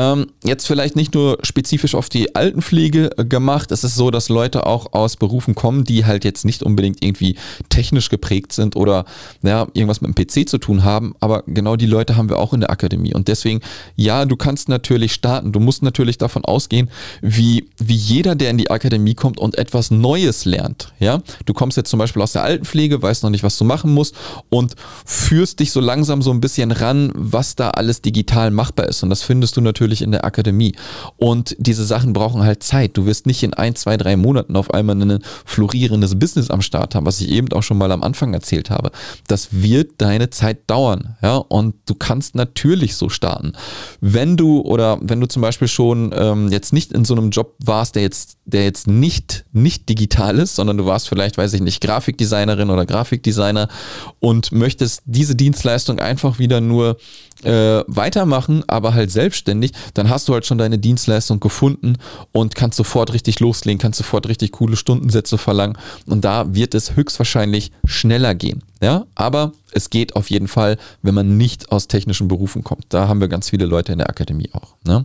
Ähm, 0.00 0.28
jetzt 0.44 0.66
vielleicht 0.66 0.96
nicht 0.96 1.12
nur 1.12 1.36
spezifisch 1.42 1.94
auf 1.94 2.08
die 2.08 2.34
Altenpflege 2.34 3.18
äh, 3.18 3.24
gemacht. 3.26 3.70
Es 3.70 3.84
ist 3.84 3.96
so, 3.96 4.10
dass 4.10 4.30
Leute 4.30 4.64
auch 4.64 4.94
aus 4.94 5.18
Berufen 5.18 5.54
kommen, 5.54 5.84
die 5.84 6.06
halt 6.06 6.24
jetzt 6.24 6.46
nicht 6.46 6.62
unbedingt 6.62 7.04
irgendwie 7.04 7.36
technisch 7.68 8.08
geprägt 8.08 8.54
sind 8.54 8.76
oder 8.76 9.04
ja, 9.42 9.66
irgendwas 9.74 10.00
mit 10.00 10.16
dem 10.16 10.26
PC 10.26 10.48
zu 10.48 10.56
tun 10.56 10.84
haben. 10.84 11.14
Aber 11.20 11.42
genau 11.46 11.76
die 11.76 11.84
Leute 11.84 12.16
haben 12.16 12.30
wir 12.30 12.38
auch 12.38 12.54
in 12.54 12.60
der 12.60 12.70
Akademie. 12.70 13.12
Und 13.12 13.28
deswegen, 13.28 13.60
ja, 13.94 14.24
du 14.24 14.36
kannst 14.36 14.70
natürlich 14.70 15.12
starten. 15.12 15.52
Du 15.52 15.60
musst 15.60 15.82
natürlich 15.82 16.16
davon 16.16 16.46
ausgehen, 16.46 16.88
wie, 17.20 17.68
wie 17.76 17.94
jeder, 17.94 18.34
der 18.34 18.48
in 18.48 18.56
die 18.56 18.70
Akademie 18.70 19.14
kommt 19.14 19.38
und 19.38 19.58
etwas 19.58 19.90
Neues 19.90 20.46
lernt. 20.46 20.94
Ja, 20.98 21.20
du 21.44 21.52
kommst 21.52 21.76
jetzt 21.76 21.90
zum 21.90 21.98
Beispiel 21.98 22.22
aus 22.22 22.32
der 22.32 22.42
Altenpflege, 22.42 23.02
weißt 23.02 23.22
noch 23.22 23.30
nicht, 23.30 23.42
was 23.42 23.58
du 23.58 23.64
machen 23.64 23.92
musst 23.92 24.14
und 24.48 24.76
führst 25.04 25.60
dich 25.60 25.72
so 25.72 25.80
langsam 25.80 26.22
so 26.22 26.30
ein 26.30 26.40
bisschen 26.40 26.72
ran, 26.72 27.12
was 27.14 27.54
da 27.54 27.68
alles 27.72 28.00
digital 28.00 28.50
machbar 28.50 28.88
ist. 28.88 29.02
Und 29.02 29.10
das 29.10 29.22
findest 29.22 29.58
du 29.58 29.60
natürlich 29.60 29.89
natürlich 29.90 30.02
in 30.02 30.12
der 30.12 30.24
Akademie. 30.24 30.74
Und 31.16 31.56
diese 31.58 31.84
Sachen 31.84 32.12
brauchen 32.12 32.42
halt 32.42 32.62
Zeit. 32.62 32.96
Du 32.96 33.06
wirst 33.06 33.26
nicht 33.26 33.42
in 33.42 33.54
ein, 33.54 33.74
zwei, 33.74 33.96
drei 33.96 34.16
Monaten 34.16 34.56
auf 34.56 34.72
einmal 34.72 35.00
ein 35.00 35.18
florierendes 35.44 36.18
Business 36.18 36.50
am 36.50 36.62
Start 36.62 36.94
haben, 36.94 37.06
was 37.06 37.20
ich 37.20 37.28
eben 37.28 37.52
auch 37.52 37.62
schon 37.62 37.78
mal 37.78 37.90
am 37.92 38.02
Anfang 38.02 38.32
erzählt 38.32 38.70
habe. 38.70 38.90
Das 39.26 39.48
wird 39.50 39.92
deine 39.98 40.30
Zeit 40.30 40.58
dauern. 40.68 41.16
Ja, 41.22 41.36
und 41.36 41.74
du 41.86 41.94
kannst 41.94 42.34
natürlich 42.34 42.94
so 42.94 43.08
starten. 43.08 43.52
Wenn 44.00 44.36
du 44.36 44.60
oder 44.60 44.98
wenn 45.02 45.20
du 45.20 45.26
zum 45.26 45.42
Beispiel 45.42 45.68
schon 45.68 46.12
ähm, 46.14 46.48
jetzt 46.50 46.72
nicht 46.72 46.92
in 46.92 47.04
so 47.04 47.14
einem 47.14 47.30
Job 47.30 47.54
warst, 47.58 47.96
der 47.96 48.02
jetzt, 48.02 48.36
der 48.44 48.64
jetzt 48.64 48.86
nicht, 48.86 49.44
nicht 49.52 49.88
digital 49.88 50.38
ist, 50.38 50.54
sondern 50.54 50.76
du 50.78 50.86
warst 50.86 51.08
vielleicht, 51.08 51.36
weiß 51.36 51.52
ich 51.54 51.60
nicht, 51.60 51.80
Grafikdesignerin 51.80 52.70
oder 52.70 52.86
Grafikdesigner 52.86 53.68
und 54.20 54.52
möchtest 54.52 55.02
diese 55.06 55.34
Dienstleistung 55.34 55.98
einfach 55.98 56.38
wieder 56.38 56.60
nur 56.60 56.96
äh, 57.44 57.82
weitermachen, 57.86 58.64
aber 58.66 58.94
halt 58.94 59.10
selbstständig, 59.10 59.72
dann 59.94 60.08
hast 60.08 60.28
du 60.28 60.34
halt 60.34 60.46
schon 60.46 60.58
deine 60.58 60.78
Dienstleistung 60.78 61.40
gefunden 61.40 61.96
und 62.32 62.54
kannst 62.54 62.76
sofort 62.76 63.12
richtig 63.12 63.40
loslegen, 63.40 63.78
kannst 63.78 63.98
sofort 63.98 64.28
richtig 64.28 64.52
coole 64.52 64.76
Stundensätze 64.76 65.38
verlangen 65.38 65.78
und 66.06 66.24
da 66.24 66.54
wird 66.54 66.74
es 66.74 66.96
höchstwahrscheinlich 66.96 67.72
schneller 67.84 68.34
gehen. 68.34 68.62
Ja, 68.82 69.04
aber 69.14 69.52
es 69.72 69.90
geht 69.90 70.16
auf 70.16 70.30
jeden 70.30 70.48
Fall, 70.48 70.78
wenn 71.02 71.14
man 71.14 71.36
nicht 71.36 71.70
aus 71.70 71.86
technischen 71.86 72.28
Berufen 72.28 72.64
kommt. 72.64 72.86
Da 72.88 73.08
haben 73.08 73.20
wir 73.20 73.28
ganz 73.28 73.50
viele 73.50 73.66
Leute 73.66 73.92
in 73.92 73.98
der 73.98 74.08
Akademie 74.08 74.48
auch. 74.52 74.74
Ne? 74.84 75.04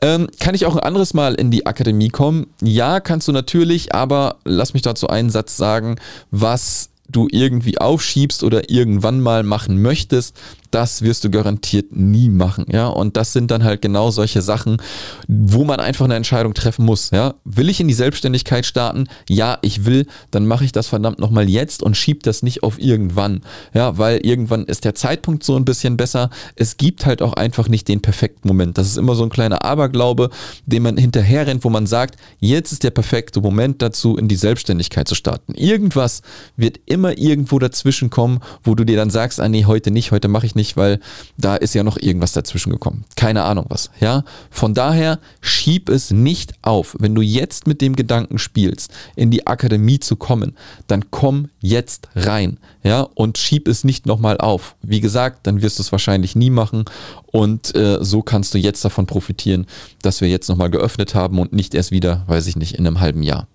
Ähm, 0.00 0.28
kann 0.38 0.54
ich 0.54 0.66
auch 0.66 0.76
ein 0.76 0.82
anderes 0.82 1.14
Mal 1.14 1.34
in 1.34 1.50
die 1.50 1.66
Akademie 1.66 2.08
kommen? 2.08 2.46
Ja, 2.62 3.00
kannst 3.00 3.28
du 3.28 3.32
natürlich, 3.32 3.94
aber 3.94 4.36
lass 4.44 4.74
mich 4.74 4.82
dazu 4.82 5.08
einen 5.08 5.30
Satz 5.30 5.56
sagen, 5.56 5.96
was 6.30 6.90
du 7.08 7.26
irgendwie 7.30 7.78
aufschiebst 7.78 8.44
oder 8.44 8.70
irgendwann 8.70 9.20
mal 9.20 9.42
machen 9.42 9.80
möchtest, 9.80 10.36
das 10.70 11.02
wirst 11.02 11.24
du 11.24 11.30
garantiert 11.30 11.94
nie 11.94 12.28
machen, 12.28 12.66
ja. 12.70 12.88
Und 12.88 13.16
das 13.16 13.32
sind 13.32 13.50
dann 13.50 13.64
halt 13.64 13.82
genau 13.82 14.10
solche 14.10 14.42
Sachen, 14.42 14.78
wo 15.26 15.64
man 15.64 15.80
einfach 15.80 16.04
eine 16.04 16.16
Entscheidung 16.16 16.54
treffen 16.54 16.84
muss, 16.84 17.10
ja. 17.10 17.34
Will 17.44 17.68
ich 17.68 17.80
in 17.80 17.88
die 17.88 17.94
Selbstständigkeit 17.94 18.66
starten? 18.66 19.08
Ja, 19.28 19.58
ich 19.62 19.84
will, 19.84 20.06
dann 20.30 20.46
mache 20.46 20.64
ich 20.64 20.72
das 20.72 20.88
verdammt 20.88 21.18
nochmal 21.18 21.48
jetzt 21.48 21.82
und 21.82 21.96
schieb 21.96 22.22
das 22.22 22.42
nicht 22.42 22.62
auf 22.62 22.78
irgendwann, 22.78 23.42
ja, 23.74 23.98
weil 23.98 24.18
irgendwann 24.18 24.64
ist 24.64 24.84
der 24.84 24.94
Zeitpunkt 24.94 25.44
so 25.44 25.56
ein 25.56 25.64
bisschen 25.64 25.96
besser. 25.96 26.30
Es 26.56 26.76
gibt 26.76 27.06
halt 27.06 27.22
auch 27.22 27.34
einfach 27.34 27.68
nicht 27.68 27.88
den 27.88 28.00
perfekten 28.00 28.48
Moment. 28.48 28.78
Das 28.78 28.86
ist 28.86 28.96
immer 28.96 29.14
so 29.14 29.22
ein 29.22 29.30
kleiner 29.30 29.64
Aberglaube, 29.64 30.30
den 30.66 30.82
man 30.82 30.96
hinterher 30.96 31.46
rennt, 31.46 31.64
wo 31.64 31.70
man 31.70 31.86
sagt, 31.86 32.16
jetzt 32.40 32.72
ist 32.72 32.84
der 32.84 32.90
perfekte 32.90 33.40
Moment 33.40 33.82
dazu, 33.82 34.16
in 34.16 34.28
die 34.28 34.36
Selbstständigkeit 34.36 35.08
zu 35.08 35.14
starten. 35.14 35.54
Irgendwas 35.54 36.22
wird 36.56 36.80
immer 36.86 37.16
irgendwo 37.18 37.58
dazwischen 37.58 38.10
kommen, 38.10 38.40
wo 38.62 38.74
du 38.74 38.84
dir 38.84 38.96
dann 38.96 39.10
sagst, 39.10 39.40
ah 39.40 39.48
nee, 39.48 39.64
heute 39.64 39.90
nicht, 39.90 40.10
heute 40.10 40.28
mache 40.28 40.46
ich 40.46 40.54
nicht, 40.58 40.76
weil 40.76 41.00
da 41.38 41.56
ist 41.56 41.74
ja 41.74 41.82
noch 41.82 41.96
irgendwas 41.96 42.32
dazwischen 42.32 42.70
gekommen. 42.70 43.04
Keine 43.16 43.44
Ahnung 43.44 43.64
was. 43.68 43.90
Ja, 44.00 44.24
von 44.50 44.74
daher 44.74 45.18
schieb 45.40 45.88
es 45.88 46.10
nicht 46.10 46.52
auf. 46.60 46.96
Wenn 46.98 47.14
du 47.14 47.22
jetzt 47.22 47.66
mit 47.66 47.80
dem 47.80 47.96
Gedanken 47.96 48.38
spielst, 48.38 48.92
in 49.16 49.30
die 49.30 49.46
Akademie 49.46 50.00
zu 50.00 50.16
kommen, 50.16 50.56
dann 50.86 51.10
komm 51.10 51.48
jetzt 51.60 52.08
rein. 52.14 52.58
Ja, 52.82 53.02
und 53.14 53.38
schieb 53.38 53.68
es 53.68 53.84
nicht 53.84 54.06
nochmal 54.06 54.38
auf. 54.38 54.76
Wie 54.82 55.00
gesagt, 55.00 55.46
dann 55.46 55.62
wirst 55.62 55.78
du 55.78 55.82
es 55.82 55.92
wahrscheinlich 55.92 56.36
nie 56.36 56.50
machen. 56.50 56.84
Und 57.26 57.74
äh, 57.74 57.98
so 58.00 58.22
kannst 58.22 58.54
du 58.54 58.58
jetzt 58.58 58.84
davon 58.84 59.06
profitieren, 59.06 59.66
dass 60.02 60.20
wir 60.20 60.28
jetzt 60.28 60.48
nochmal 60.48 60.70
geöffnet 60.70 61.14
haben 61.14 61.38
und 61.38 61.52
nicht 61.52 61.74
erst 61.74 61.90
wieder, 61.90 62.24
weiß 62.26 62.46
ich 62.46 62.56
nicht, 62.56 62.74
in 62.74 62.86
einem 62.86 63.00
halben 63.00 63.22
Jahr. 63.22 63.46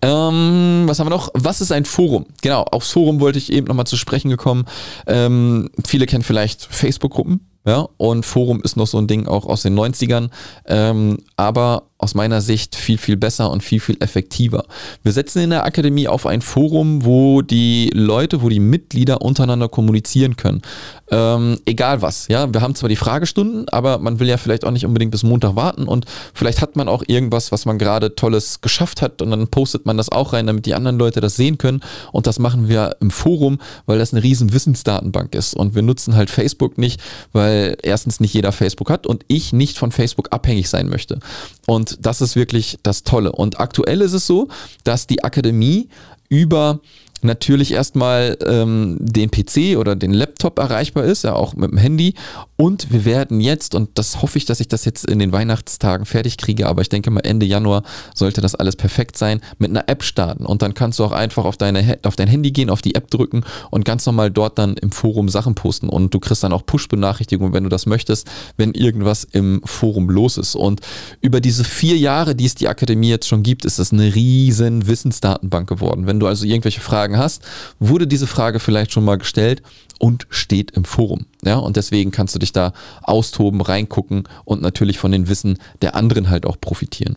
Ähm, 0.00 0.84
was 0.86 0.98
haben 0.98 1.06
wir 1.06 1.10
noch? 1.10 1.30
Was 1.34 1.60
ist 1.60 1.72
ein 1.72 1.84
Forum? 1.84 2.26
Genau, 2.42 2.62
aufs 2.62 2.92
Forum 2.92 3.20
wollte 3.20 3.38
ich 3.38 3.52
eben 3.52 3.66
nochmal 3.66 3.86
zu 3.86 3.96
sprechen 3.96 4.30
gekommen. 4.30 4.64
Ähm, 5.06 5.70
viele 5.86 6.06
kennen 6.06 6.22
vielleicht 6.22 6.62
Facebook-Gruppen, 6.70 7.40
ja, 7.66 7.88
und 7.96 8.24
Forum 8.24 8.62
ist 8.62 8.76
noch 8.76 8.86
so 8.86 8.98
ein 8.98 9.06
Ding 9.08 9.26
auch 9.26 9.44
aus 9.44 9.62
den 9.62 9.78
90ern, 9.78 10.30
ähm, 10.66 11.18
aber 11.36 11.87
aus 11.98 12.14
meiner 12.14 12.40
Sicht 12.40 12.76
viel, 12.76 12.96
viel 12.96 13.16
besser 13.16 13.50
und 13.50 13.62
viel, 13.62 13.80
viel 13.80 13.96
effektiver. 14.00 14.64
Wir 15.02 15.12
setzen 15.12 15.42
in 15.42 15.50
der 15.50 15.64
Akademie 15.64 16.06
auf 16.06 16.26
ein 16.26 16.42
Forum, 16.42 17.04
wo 17.04 17.42
die 17.42 17.90
Leute, 17.92 18.40
wo 18.40 18.48
die 18.48 18.60
Mitglieder 18.60 19.20
untereinander 19.20 19.68
kommunizieren 19.68 20.36
können. 20.36 20.62
Ähm, 21.10 21.58
egal 21.66 22.00
was, 22.00 22.28
ja. 22.28 22.52
Wir 22.52 22.60
haben 22.60 22.76
zwar 22.76 22.88
die 22.88 22.96
Fragestunden, 22.96 23.68
aber 23.70 23.98
man 23.98 24.20
will 24.20 24.28
ja 24.28 24.36
vielleicht 24.36 24.64
auch 24.64 24.70
nicht 24.70 24.86
unbedingt 24.86 25.10
bis 25.10 25.24
Montag 25.24 25.56
warten 25.56 25.88
und 25.88 26.04
vielleicht 26.34 26.60
hat 26.60 26.76
man 26.76 26.88
auch 26.88 27.02
irgendwas, 27.06 27.50
was 27.50 27.66
man 27.66 27.78
gerade 27.78 28.14
Tolles 28.14 28.60
geschafft 28.60 29.02
hat 29.02 29.20
und 29.20 29.30
dann 29.30 29.48
postet 29.48 29.86
man 29.86 29.96
das 29.96 30.10
auch 30.10 30.32
rein, 30.32 30.46
damit 30.46 30.66
die 30.66 30.74
anderen 30.74 30.98
Leute 30.98 31.20
das 31.20 31.36
sehen 31.36 31.58
können. 31.58 31.80
Und 32.12 32.26
das 32.26 32.38
machen 32.38 32.68
wir 32.68 32.96
im 33.00 33.10
Forum, 33.10 33.58
weil 33.86 33.98
das 33.98 34.12
eine 34.12 34.22
riesen 34.22 34.52
Wissensdatenbank 34.52 35.34
ist. 35.34 35.54
Und 35.54 35.74
wir 35.74 35.82
nutzen 35.82 36.14
halt 36.14 36.30
Facebook 36.30 36.78
nicht, 36.78 37.00
weil 37.32 37.76
erstens 37.82 38.20
nicht 38.20 38.34
jeder 38.34 38.52
Facebook 38.52 38.90
hat 38.90 39.06
und 39.06 39.24
ich 39.28 39.52
nicht 39.52 39.78
von 39.78 39.92
Facebook 39.92 40.28
abhängig 40.30 40.68
sein 40.68 40.88
möchte. 40.88 41.18
Und 41.66 41.87
das 42.00 42.20
ist 42.20 42.36
wirklich 42.36 42.78
das 42.82 43.02
Tolle. 43.02 43.32
Und 43.32 43.60
aktuell 43.60 44.00
ist 44.00 44.12
es 44.12 44.26
so, 44.26 44.48
dass 44.84 45.06
die 45.06 45.24
Akademie 45.24 45.88
über 46.28 46.80
natürlich 47.22 47.72
erstmal 47.72 48.36
ähm, 48.46 48.96
den 49.00 49.30
PC 49.30 49.76
oder 49.78 49.96
den 49.96 50.12
Laptop 50.12 50.58
erreichbar 50.58 51.04
ist, 51.04 51.24
ja 51.24 51.34
auch 51.34 51.54
mit 51.54 51.70
dem 51.70 51.78
Handy. 51.78 52.14
Und 52.56 52.92
wir 52.92 53.04
werden 53.04 53.40
jetzt, 53.40 53.74
und 53.74 53.90
das 53.94 54.20
hoffe 54.20 54.38
ich, 54.38 54.44
dass 54.44 54.60
ich 54.60 54.68
das 54.68 54.84
jetzt 54.84 55.08
in 55.08 55.18
den 55.18 55.32
Weihnachtstagen 55.32 56.06
fertig 56.06 56.38
kriege, 56.38 56.66
aber 56.66 56.82
ich 56.82 56.88
denke 56.88 57.10
mal 57.10 57.20
Ende 57.20 57.46
Januar 57.46 57.82
sollte 58.14 58.40
das 58.40 58.54
alles 58.54 58.76
perfekt 58.76 59.16
sein, 59.16 59.40
mit 59.58 59.70
einer 59.70 59.88
App 59.88 60.02
starten. 60.02 60.44
Und 60.44 60.62
dann 60.62 60.74
kannst 60.74 60.98
du 60.98 61.04
auch 61.04 61.12
einfach 61.12 61.44
auf, 61.44 61.56
deine, 61.56 61.98
auf 62.02 62.16
dein 62.16 62.28
Handy 62.28 62.50
gehen, 62.50 62.70
auf 62.70 62.82
die 62.82 62.94
App 62.94 63.10
drücken 63.10 63.44
und 63.70 63.84
ganz 63.84 64.06
normal 64.06 64.30
dort 64.30 64.58
dann 64.58 64.76
im 64.76 64.90
Forum 64.90 65.28
Sachen 65.28 65.54
posten. 65.54 65.88
Und 65.88 66.12
du 66.14 66.20
kriegst 66.20 66.42
dann 66.42 66.52
auch 66.52 66.66
Push-Benachrichtigungen, 66.66 67.52
wenn 67.52 67.62
du 67.62 67.68
das 67.68 67.86
möchtest, 67.86 68.28
wenn 68.56 68.72
irgendwas 68.72 69.24
im 69.24 69.62
Forum 69.64 70.10
los 70.10 70.36
ist. 70.36 70.56
Und 70.56 70.80
über 71.20 71.40
diese 71.40 71.64
vier 71.64 71.96
Jahre, 71.96 72.34
die 72.34 72.46
es 72.46 72.54
die 72.54 72.68
Akademie 72.68 73.08
jetzt 73.10 73.28
schon 73.28 73.42
gibt, 73.42 73.64
ist 73.64 73.78
es 73.78 73.92
eine 73.92 74.14
riesen 74.14 74.86
Wissensdatenbank 74.86 75.68
geworden. 75.68 76.06
Wenn 76.06 76.18
du 76.18 76.26
also 76.26 76.44
irgendwelche 76.44 76.80
Fragen 76.80 77.07
Fragen 77.08 77.18
hast, 77.18 77.42
wurde 77.78 78.06
diese 78.06 78.26
Frage 78.26 78.60
vielleicht 78.60 78.92
schon 78.92 79.04
mal 79.04 79.16
gestellt 79.16 79.62
und 79.98 80.26
steht 80.30 80.72
im 80.72 80.84
Forum. 80.84 81.26
Ja, 81.42 81.56
und 81.56 81.76
deswegen 81.76 82.10
kannst 82.10 82.34
du 82.34 82.38
dich 82.38 82.52
da 82.52 82.72
austoben, 83.02 83.60
reingucken 83.60 84.24
und 84.44 84.60
natürlich 84.62 84.98
von 84.98 85.12
den 85.12 85.28
Wissen 85.28 85.58
der 85.80 85.94
anderen 85.94 86.28
halt 86.28 86.44
auch 86.44 86.60
profitieren. 86.60 87.16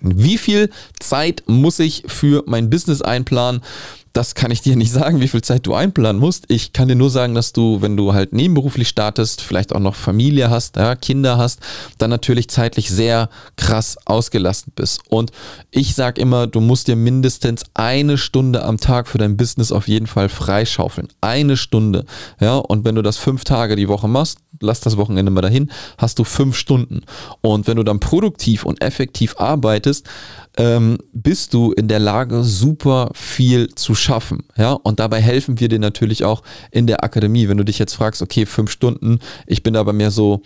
Wie 0.00 0.38
viel 0.38 0.70
Zeit 0.98 1.44
muss 1.46 1.78
ich 1.78 2.04
für 2.06 2.42
mein 2.46 2.70
Business 2.70 3.02
einplanen? 3.02 3.60
Das 4.14 4.36
kann 4.36 4.52
ich 4.52 4.62
dir 4.62 4.76
nicht 4.76 4.92
sagen, 4.92 5.20
wie 5.20 5.26
viel 5.26 5.42
Zeit 5.42 5.66
du 5.66 5.74
einplanen 5.74 6.20
musst. 6.20 6.44
Ich 6.48 6.72
kann 6.72 6.86
dir 6.86 6.94
nur 6.94 7.10
sagen, 7.10 7.34
dass 7.34 7.52
du, 7.52 7.82
wenn 7.82 7.96
du 7.96 8.14
halt 8.14 8.32
nebenberuflich 8.32 8.88
startest, 8.88 9.42
vielleicht 9.42 9.74
auch 9.74 9.80
noch 9.80 9.96
Familie 9.96 10.50
hast, 10.50 10.76
ja, 10.76 10.94
Kinder 10.94 11.36
hast, 11.36 11.58
dann 11.98 12.10
natürlich 12.10 12.48
zeitlich 12.48 12.88
sehr 12.90 13.28
krass 13.56 13.98
ausgelastet 14.04 14.76
bist. 14.76 15.00
Und 15.08 15.32
ich 15.72 15.96
sage 15.96 16.20
immer, 16.20 16.46
du 16.46 16.60
musst 16.60 16.86
dir 16.86 16.94
mindestens 16.94 17.64
eine 17.74 18.16
Stunde 18.16 18.64
am 18.64 18.78
Tag 18.78 19.08
für 19.08 19.18
dein 19.18 19.36
Business 19.36 19.72
auf 19.72 19.88
jeden 19.88 20.06
Fall 20.06 20.28
freischaufeln. 20.28 21.08
Eine 21.20 21.56
Stunde. 21.56 22.04
Ja, 22.40 22.58
und 22.58 22.84
wenn 22.84 22.94
du 22.94 23.02
das 23.02 23.16
fünf 23.16 23.42
Tage 23.42 23.74
die 23.74 23.88
Woche 23.88 24.06
machst, 24.06 24.38
lass 24.60 24.78
das 24.78 24.96
Wochenende 24.96 25.32
mal 25.32 25.40
dahin, 25.40 25.72
hast 25.98 26.20
du 26.20 26.24
fünf 26.24 26.56
Stunden. 26.56 27.02
Und 27.40 27.66
wenn 27.66 27.76
du 27.76 27.82
dann 27.82 27.98
produktiv 27.98 28.64
und 28.64 28.80
effektiv 28.80 29.36
arbeitest, 29.38 30.06
ähm, 30.56 30.98
bist 31.12 31.54
du 31.54 31.72
in 31.72 31.88
der 31.88 31.98
Lage, 31.98 32.44
super 32.44 33.10
viel 33.14 33.74
zu 33.74 33.94
schaffen. 33.94 34.44
Ja, 34.56 34.72
und 34.72 35.00
dabei 35.00 35.20
helfen 35.20 35.60
wir 35.60 35.68
dir 35.68 35.78
natürlich 35.78 36.24
auch 36.24 36.42
in 36.70 36.86
der 36.86 37.02
Akademie. 37.02 37.48
Wenn 37.48 37.58
du 37.58 37.64
dich 37.64 37.78
jetzt 37.78 37.94
fragst, 37.94 38.22
okay, 38.22 38.46
fünf 38.46 38.70
Stunden, 38.70 39.18
ich 39.46 39.62
bin 39.62 39.76
aber 39.76 39.92
mehr 39.92 40.10
so 40.10 40.42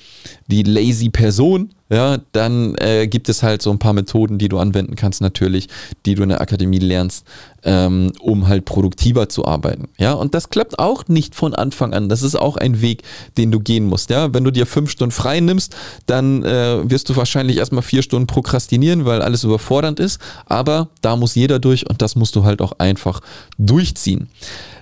die 0.47 0.63
lazy 0.63 1.11
Person, 1.11 1.75
ja, 1.91 2.19
dann 2.33 2.75
äh, 2.77 3.07
gibt 3.07 3.29
es 3.29 3.43
halt 3.43 3.63
so 3.63 3.71
ein 3.71 3.79
paar 3.79 3.95
Methoden, 3.95 4.39
die 4.39 4.49
du 4.49 4.59
anwenden 4.59 4.95
kannst, 4.95 5.21
natürlich, 5.21 5.69
die 6.05 6.15
du 6.15 6.23
in 6.23 6.29
der 6.29 6.41
Akademie 6.41 6.79
lernst, 6.79 7.27
ähm, 7.65 8.13
um 8.21 8.47
halt 8.47 8.67
produktiver 8.67 9.29
zu 9.29 9.47
arbeiten. 9.47 9.89
Ja, 9.99 10.13
und 10.13 10.35
das 10.35 10.51
klappt 10.51 10.79
auch 10.79 11.09
nicht 11.09 11.35
von 11.35 11.55
Anfang 11.55 11.95
an. 11.95 12.09
Das 12.09 12.23
ist 12.23 12.37
auch 12.37 12.57
ein 12.57 12.83
Weg, 12.83 13.03
den 13.39 13.51
du 13.51 13.61
gehen 13.61 13.87
musst. 13.87 14.11
Ja, 14.11 14.35
wenn 14.35 14.45
du 14.45 14.51
dir 14.51 14.67
fünf 14.67 14.91
Stunden 14.91 15.13
frei 15.13 15.41
nimmst, 15.41 15.75
dann 16.07 16.45
äh, 16.45 16.91
wirst 16.91 17.09
du 17.09 17.17
wahrscheinlich 17.17 17.57
erstmal 17.57 17.83
vier 17.83 18.03
Stunden 18.03 18.27
prokrastinieren, 18.27 19.07
weil 19.07 19.23
alles 19.23 19.45
überfordernd 19.45 19.99
ist. 19.99 20.21
Aber 20.47 20.89
da 21.01 21.17
muss 21.17 21.35
jeder 21.35 21.59
durch 21.59 21.89
und 21.89 22.03
das 22.03 22.17
musst 22.17 22.37
du 22.37 22.45
halt 22.45 22.61
auch 22.61 22.73
einfach 22.79 23.21
durchziehen. 23.57 24.29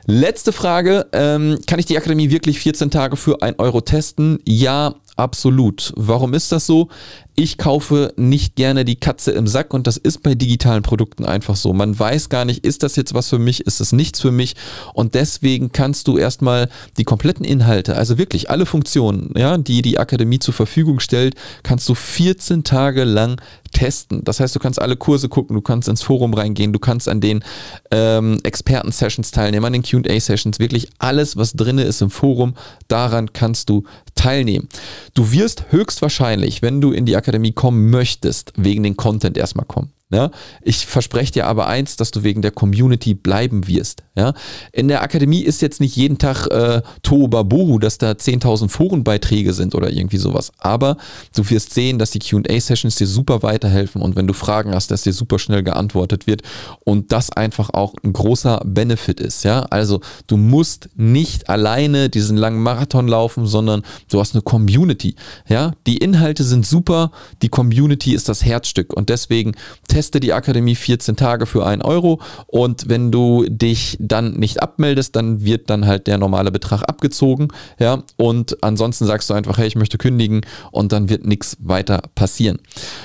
Letzte 0.08 0.52
Frage. 0.52 1.06
Ähm, 1.12 1.58
kann 1.66 1.80
ich 1.80 1.86
die 1.86 1.96
Akademie 1.96 2.30
wirklich 2.30 2.60
14 2.60 2.90
Tage 2.90 3.16
für 3.16 3.42
1 3.42 3.58
Euro 3.58 3.80
testen? 3.80 4.38
Ja, 4.44 4.94
absolut. 5.16 5.92
Warum 5.96 6.34
ist 6.34 6.52
das 6.52 6.66
so? 6.66 6.88
ich 7.36 7.58
kaufe 7.58 8.14
nicht 8.16 8.56
gerne 8.56 8.86
die 8.86 8.96
Katze 8.96 9.30
im 9.32 9.46
Sack 9.46 9.74
und 9.74 9.86
das 9.86 9.98
ist 9.98 10.22
bei 10.22 10.34
digitalen 10.34 10.82
Produkten 10.82 11.26
einfach 11.26 11.54
so. 11.54 11.74
Man 11.74 11.96
weiß 11.96 12.30
gar 12.30 12.46
nicht, 12.46 12.64
ist 12.64 12.82
das 12.82 12.96
jetzt 12.96 13.12
was 13.12 13.28
für 13.28 13.38
mich, 13.38 13.60
ist 13.66 13.80
es 13.80 13.92
nichts 13.92 14.20
für 14.20 14.32
mich 14.32 14.56
und 14.94 15.14
deswegen 15.14 15.70
kannst 15.70 16.08
du 16.08 16.16
erstmal 16.16 16.70
die 16.96 17.04
kompletten 17.04 17.44
Inhalte, 17.44 17.94
also 17.94 18.16
wirklich 18.16 18.48
alle 18.48 18.64
Funktionen, 18.64 19.34
ja, 19.36 19.58
die 19.58 19.82
die 19.82 19.98
Akademie 19.98 20.38
zur 20.38 20.54
Verfügung 20.54 20.98
stellt, 20.98 21.34
kannst 21.62 21.86
du 21.90 21.94
14 21.94 22.64
Tage 22.64 23.04
lang 23.04 23.38
testen. 23.76 24.24
Das 24.24 24.40
heißt, 24.40 24.56
du 24.56 24.58
kannst 24.58 24.80
alle 24.80 24.96
Kurse 24.96 25.28
gucken, 25.28 25.54
du 25.54 25.60
kannst 25.60 25.86
ins 25.86 26.00
Forum 26.00 26.32
reingehen, 26.32 26.72
du 26.72 26.78
kannst 26.78 27.10
an 27.10 27.20
den 27.20 27.44
ähm, 27.90 28.38
Experten-Sessions 28.42 29.32
teilnehmen, 29.32 29.66
an 29.66 29.74
den 29.74 29.82
QA-Sessions, 29.82 30.58
wirklich 30.58 30.88
alles, 30.98 31.36
was 31.36 31.52
drin 31.52 31.76
ist 31.76 32.00
im 32.00 32.08
Forum, 32.08 32.54
daran 32.88 33.34
kannst 33.34 33.68
du 33.68 33.84
teilnehmen. 34.14 34.68
Du 35.12 35.30
wirst 35.30 35.66
höchstwahrscheinlich, 35.70 36.62
wenn 36.62 36.80
du 36.80 36.92
in 36.92 37.04
die 37.04 37.16
Akademie 37.16 37.52
kommen 37.52 37.90
möchtest, 37.90 38.54
wegen 38.56 38.82
den 38.82 38.96
Content 38.96 39.36
erstmal 39.36 39.66
kommen. 39.66 39.90
Ja? 40.08 40.30
Ich 40.62 40.86
verspreche 40.86 41.32
dir 41.32 41.46
aber 41.46 41.66
eins, 41.66 41.96
dass 41.96 42.12
du 42.12 42.22
wegen 42.22 42.40
der 42.40 42.52
Community 42.52 43.14
bleiben 43.14 43.66
wirst. 43.66 44.04
Ja? 44.14 44.34
In 44.72 44.86
der 44.86 45.02
Akademie 45.02 45.40
ist 45.40 45.62
jetzt 45.62 45.80
nicht 45.80 45.96
jeden 45.96 46.18
Tag 46.18 46.46
äh, 46.46 46.82
Tohuwabohu, 47.02 47.80
dass 47.80 47.98
da 47.98 48.12
10.000 48.12 48.68
Forenbeiträge 48.68 49.52
sind 49.52 49.74
oder 49.74 49.90
irgendwie 49.90 50.18
sowas. 50.18 50.52
Aber 50.58 50.96
du 51.34 51.50
wirst 51.50 51.74
sehen, 51.74 51.98
dass 51.98 52.12
die 52.12 52.20
QA-Sessions 52.20 52.94
dir 52.94 53.08
super 53.08 53.42
weiterhelfen 53.42 54.00
und 54.00 54.14
wenn 54.14 54.28
du 54.28 54.32
Fragen 54.32 54.74
hast, 54.74 54.92
dass 54.92 55.02
dir 55.02 55.12
super 55.12 55.40
schnell 55.40 55.64
geantwortet 55.64 56.28
wird 56.28 56.42
und 56.84 57.10
das 57.10 57.30
einfach 57.30 57.70
auch 57.70 57.94
ein 58.04 58.12
großer 58.12 58.62
Benefit 58.64 59.18
ist. 59.18 59.42
Ja? 59.42 59.62
Also 59.70 60.00
du 60.28 60.36
musst 60.36 60.88
nicht 60.94 61.48
alleine 61.48 62.10
diesen 62.10 62.36
langen 62.36 62.62
Marathon 62.62 63.08
laufen, 63.08 63.46
sondern 63.46 63.82
du 64.08 64.20
hast 64.20 64.34
eine 64.34 64.42
Community. 64.42 65.16
Ja? 65.48 65.72
Die 65.88 65.96
Inhalte 65.96 66.44
sind 66.44 66.64
super, 66.64 67.10
die 67.42 67.48
Community 67.48 68.14
ist 68.14 68.28
das 68.28 68.44
Herzstück 68.44 68.94
und 68.94 69.08
deswegen 69.08 69.56
teste 69.96 70.20
die 70.20 70.34
Akademie 70.34 70.74
14 70.74 71.16
Tage 71.16 71.46
für 71.46 71.64
1 71.64 71.82
Euro 71.82 72.20
und 72.48 72.90
wenn 72.90 73.10
du 73.10 73.46
dich 73.48 73.96
dann 73.98 74.34
nicht 74.34 74.62
abmeldest, 74.62 75.16
dann 75.16 75.42
wird 75.42 75.70
dann 75.70 75.86
halt 75.86 76.06
der 76.06 76.18
normale 76.18 76.50
Betrag 76.50 76.82
abgezogen, 76.82 77.48
ja, 77.78 78.02
und 78.16 78.62
ansonsten 78.62 79.06
sagst 79.06 79.30
du 79.30 79.34
einfach, 79.34 79.56
hey, 79.56 79.66
ich 79.66 79.74
möchte 79.74 79.96
kündigen 79.96 80.42
und 80.70 80.92
dann 80.92 81.08
wird 81.08 81.24
nichts 81.24 81.56
weiter 81.60 82.02
passieren. 82.14 82.58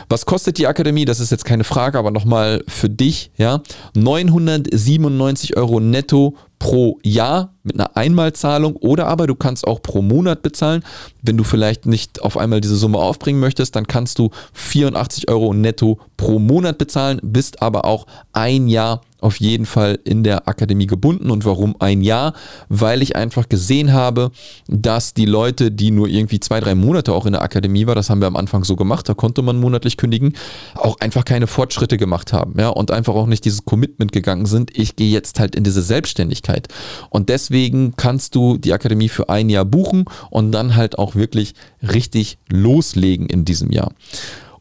Was 0.10 0.26
kostet 0.26 0.58
die 0.58 0.68
Akademie? 0.68 1.06
Das 1.06 1.22
ist 1.22 1.32
jetzt 1.32 1.46
keine 1.46 1.64
Frage, 1.64 1.98
aber 1.98 2.12
nochmal 2.12 2.62
für 2.68 2.90
dich, 2.90 3.32
ja, 3.38 3.62
997 3.96 5.56
Euro 5.56 5.80
netto 5.80 6.36
pro 6.62 7.00
Jahr 7.04 7.56
mit 7.64 7.74
einer 7.74 7.98
Einmalzahlung 7.98 8.76
oder 8.76 9.08
aber 9.08 9.26
du 9.26 9.34
kannst 9.34 9.66
auch 9.66 9.82
pro 9.82 10.04
Monat 10.04 10.44
bezahlen. 10.44 10.84
Wenn 11.24 11.36
du 11.36 11.44
vielleicht 11.44 11.88
nicht 11.88 12.22
auf 12.22 12.38
einmal 12.38 12.62
diese 12.62 12.76
Summe 12.76 13.00
aufbringen 13.00 13.40
möchtest, 13.40 13.76
dann 13.76 13.88
kannst 13.88 14.20
du 14.20 14.30
84 14.54 15.28
Euro 15.28 15.56
netto 15.56 16.00
pro 16.18 16.38
Monat 16.38 16.78
bezahlen, 16.78 17.20
bist 17.24 17.64
aber 17.64 17.86
auch 17.86 18.06
ein 18.32 18.68
Jahr 18.68 19.02
auf 19.22 19.40
jeden 19.40 19.66
Fall 19.66 20.00
in 20.04 20.24
der 20.24 20.48
Akademie 20.48 20.88
gebunden. 20.88 21.32
Und 21.32 21.46
warum 21.46 21.76
ein 21.80 22.02
Jahr? 22.02 22.34
Weil 22.68 23.02
ich 23.02 23.16
einfach 23.16 23.48
gesehen 23.48 23.94
habe, 23.94 24.32
dass 24.68 25.14
die 25.14 25.26
Leute, 25.26 25.72
die 25.72 25.92
nur 25.92 26.08
irgendwie 26.08 26.40
zwei, 26.40 26.60
drei 26.60 26.76
Monate 26.76 27.14
auch 27.14 27.26
in 27.26 27.34
der 27.34 27.42
Akademie 27.42 27.88
war, 27.88 27.96
das 27.96 28.10
haben 28.10 28.20
wir 28.20 28.28
am 28.28 28.36
Anfang 28.36 28.64
so 28.64 28.76
gemacht, 28.76 29.08
da 29.08 29.14
konnte 29.14 29.42
man 29.42 29.60
monatlich 29.60 29.96
kündigen, 29.96 30.34
auch 30.76 31.00
einfach 31.00 31.24
keine 31.24 31.48
Fortschritte 31.48 31.98
gemacht 31.98 32.34
haben, 32.34 32.56
ja, 32.60 32.70
und 32.70 32.92
einfach 32.92 33.14
auch 33.14 33.28
nicht 33.28 33.46
dieses 33.46 33.64
Commitment 33.64 34.12
gegangen 34.12 34.48
sind. 34.48 34.78
Ich 34.78 34.96
gehe 34.96 35.12
jetzt 35.12 35.40
halt 35.40 35.56
in 35.56 35.64
diese 35.64 35.82
Selbstständigkeit. 35.82 36.68
Und 37.10 37.30
deswegen 37.30 37.96
kannst 37.96 38.36
du 38.36 38.58
die 38.58 38.74
Akademie 38.74 39.10
für 39.10 39.30
ein 39.30 39.50
Jahr 39.50 39.66
buchen 39.66 40.06
und 40.32 40.52
dann 40.52 40.76
halt 40.76 40.98
auch 40.98 41.16
wirklich 41.16 41.54
richtig 41.82 42.40
loslegen 42.50 43.28
in 43.28 43.46
diesem 43.46 43.72
Jahr. 43.72 43.94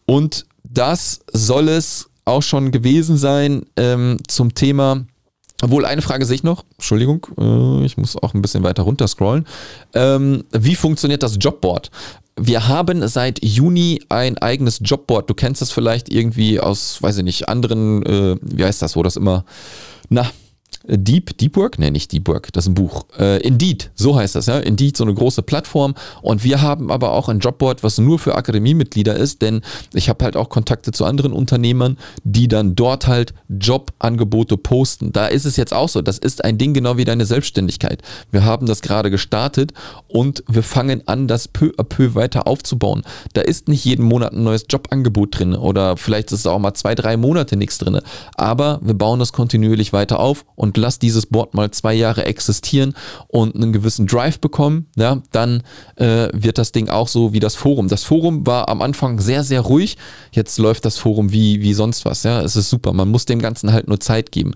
Und 0.04 0.46
das 0.62 1.20
soll 1.32 1.68
es 1.68 2.09
auch 2.24 2.42
schon 2.42 2.70
gewesen 2.70 3.16
sein 3.16 3.62
ähm, 3.76 4.18
zum 4.28 4.54
Thema. 4.54 5.04
Obwohl, 5.62 5.84
eine 5.84 6.02
Frage 6.02 6.24
sehe 6.24 6.36
ich 6.36 6.42
noch. 6.42 6.64
Entschuldigung, 6.78 7.26
äh, 7.38 7.84
ich 7.84 7.96
muss 7.96 8.16
auch 8.16 8.34
ein 8.34 8.42
bisschen 8.42 8.62
weiter 8.62 8.82
runter 8.82 9.08
scrollen. 9.08 9.46
Ähm, 9.94 10.44
wie 10.52 10.74
funktioniert 10.74 11.22
das 11.22 11.36
Jobboard? 11.38 11.90
Wir 12.36 12.68
haben 12.68 13.06
seit 13.08 13.44
Juni 13.44 14.00
ein 14.08 14.38
eigenes 14.38 14.80
Jobboard. 14.82 15.28
Du 15.28 15.34
kennst 15.34 15.60
das 15.60 15.70
vielleicht 15.70 16.08
irgendwie 16.08 16.60
aus, 16.60 17.02
weiß 17.02 17.18
ich 17.18 17.24
nicht, 17.24 17.48
anderen, 17.48 18.02
äh, 18.06 18.36
wie 18.40 18.64
heißt 18.64 18.80
das, 18.80 18.96
wo 18.96 19.02
das 19.02 19.16
immer, 19.16 19.44
na, 20.08 20.30
Deep, 20.90 21.38
Deep 21.38 21.56
Work? 21.56 21.78
Nee, 21.78 21.90
nicht 21.90 22.10
Deep 22.12 22.26
Work, 22.26 22.52
das 22.52 22.64
ist 22.64 22.70
ein 22.70 22.74
Buch. 22.74 23.04
Äh, 23.18 23.40
Indeed, 23.42 23.90
so 23.94 24.16
heißt 24.16 24.34
das, 24.34 24.46
ja. 24.46 24.58
Indeed, 24.58 24.96
so 24.96 25.04
eine 25.04 25.14
große 25.14 25.42
Plattform. 25.42 25.94
Und 26.22 26.42
wir 26.42 26.62
haben 26.62 26.90
aber 26.90 27.12
auch 27.12 27.28
ein 27.28 27.38
Jobboard, 27.38 27.82
was 27.82 27.98
nur 27.98 28.18
für 28.18 28.34
Akademiemitglieder 28.34 29.16
ist, 29.16 29.42
denn 29.42 29.62
ich 29.94 30.08
habe 30.08 30.24
halt 30.24 30.36
auch 30.36 30.48
Kontakte 30.48 30.90
zu 30.90 31.04
anderen 31.04 31.32
Unternehmern, 31.32 31.96
die 32.24 32.48
dann 32.48 32.74
dort 32.74 33.06
halt 33.06 33.34
Jobangebote 33.48 34.56
posten. 34.56 35.12
Da 35.12 35.26
ist 35.26 35.44
es 35.44 35.56
jetzt 35.56 35.72
auch 35.72 35.88
so, 35.88 36.02
das 36.02 36.18
ist 36.18 36.44
ein 36.44 36.58
Ding 36.58 36.74
genau 36.74 36.96
wie 36.96 37.04
deine 37.04 37.24
Selbstständigkeit. 37.24 38.02
Wir 38.32 38.44
haben 38.44 38.66
das 38.66 38.82
gerade 38.82 39.10
gestartet 39.10 39.72
und 40.08 40.42
wir 40.48 40.62
fangen 40.62 41.06
an, 41.06 41.28
das 41.28 41.46
peu 41.46 41.70
à 41.78 41.84
peu 41.84 42.14
weiter 42.14 42.46
aufzubauen. 42.46 43.02
Da 43.34 43.42
ist 43.42 43.68
nicht 43.68 43.84
jeden 43.84 44.04
Monat 44.04 44.32
ein 44.32 44.42
neues 44.42 44.64
Jobangebot 44.68 45.38
drin 45.38 45.54
oder 45.54 45.96
vielleicht 45.96 46.32
ist 46.32 46.40
es 46.40 46.46
auch 46.46 46.58
mal 46.58 46.74
zwei, 46.74 46.94
drei 46.94 47.16
Monate 47.16 47.56
nichts 47.56 47.78
drin. 47.78 48.00
Aber 48.34 48.80
wir 48.82 48.94
bauen 48.94 49.20
das 49.20 49.32
kontinuierlich 49.32 49.92
weiter 49.92 50.18
auf 50.18 50.44
und 50.56 50.79
lass 50.80 50.98
dieses 50.98 51.26
Board 51.26 51.54
mal 51.54 51.70
zwei 51.70 51.94
Jahre 51.94 52.24
existieren 52.26 52.94
und 53.28 53.54
einen 53.54 53.72
gewissen 53.72 54.06
Drive 54.06 54.40
bekommen, 54.40 54.86
ja, 54.96 55.22
dann 55.32 55.62
äh, 55.96 56.28
wird 56.32 56.58
das 56.58 56.72
Ding 56.72 56.88
auch 56.88 57.08
so 57.08 57.32
wie 57.32 57.40
das 57.40 57.54
Forum. 57.54 57.88
Das 57.88 58.04
Forum 58.04 58.46
war 58.46 58.68
am 58.68 58.82
Anfang 58.82 59.20
sehr, 59.20 59.44
sehr 59.44 59.60
ruhig. 59.60 59.96
Jetzt 60.32 60.58
läuft 60.58 60.84
das 60.84 60.98
Forum 60.98 61.32
wie, 61.32 61.60
wie 61.60 61.74
sonst 61.74 62.04
was. 62.04 62.22
Ja, 62.22 62.42
es 62.42 62.56
ist 62.56 62.70
super. 62.70 62.92
Man 62.92 63.08
muss 63.08 63.26
dem 63.26 63.40
Ganzen 63.40 63.72
halt 63.72 63.88
nur 63.88 64.00
Zeit 64.00 64.32
geben. 64.32 64.54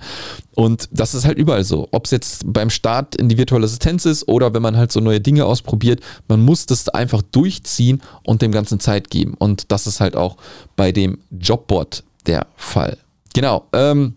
Und 0.55 0.89
das 0.93 1.15
ist 1.15 1.25
halt 1.25 1.39
überall 1.39 1.65
so. 1.65 1.89
Ob 1.91 2.07
es 2.07 2.11
jetzt 2.11 2.43
beim 2.47 2.71
Start 2.71 3.17
in 3.17 3.29
die 3.29 3.39
virtuelle 3.39 3.65
Assistenz 3.65 4.05
ist 4.05 4.29
oder 4.29 4.55
wenn 4.55 4.63
man 4.63 4.77
halt 4.77 4.93
so 4.93 5.01
neue 5.01 5.21
Dinge 5.21 5.45
ausprobiert, 5.45 6.01
man 6.29 6.41
muss 6.41 6.67
das 6.67 6.89
einfach 6.89 7.23
durchziehen 7.23 8.03
und 8.23 8.43
dem 8.43 8.53
Ganzen 8.53 8.81
Zeit 8.81 9.11
geben. 9.11 9.35
Und 9.35 9.71
das 9.73 9.87
ist 9.87 10.01
halt 10.01 10.17
auch 10.17 10.37
bei 10.77 10.93
dem 10.93 11.19
Jobboard 11.31 12.05
der 12.27 12.47
Fall. 12.57 12.99
Genau. 13.35 13.67
Ähm, 13.73 14.15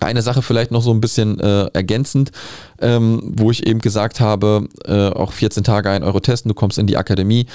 eine 0.00 0.22
Sache 0.22 0.42
vielleicht 0.42 0.70
noch 0.70 0.82
so 0.82 0.92
ein 0.92 1.00
bisschen 1.00 1.38
äh, 1.40 1.66
ergänzend, 1.72 2.32
ähm, 2.80 3.20
wo 3.36 3.50
ich 3.50 3.66
eben 3.66 3.80
gesagt 3.80 4.20
habe, 4.20 4.68
äh, 4.84 5.08
auch 5.08 5.32
14 5.32 5.64
Tage 5.64 5.90
ein 5.90 6.02
Euro 6.02 6.20
testen, 6.20 6.48
du 6.48 6.54
kommst 6.54 6.78
in 6.78 6.86
die 6.86 6.96
Akademie. 6.96 7.46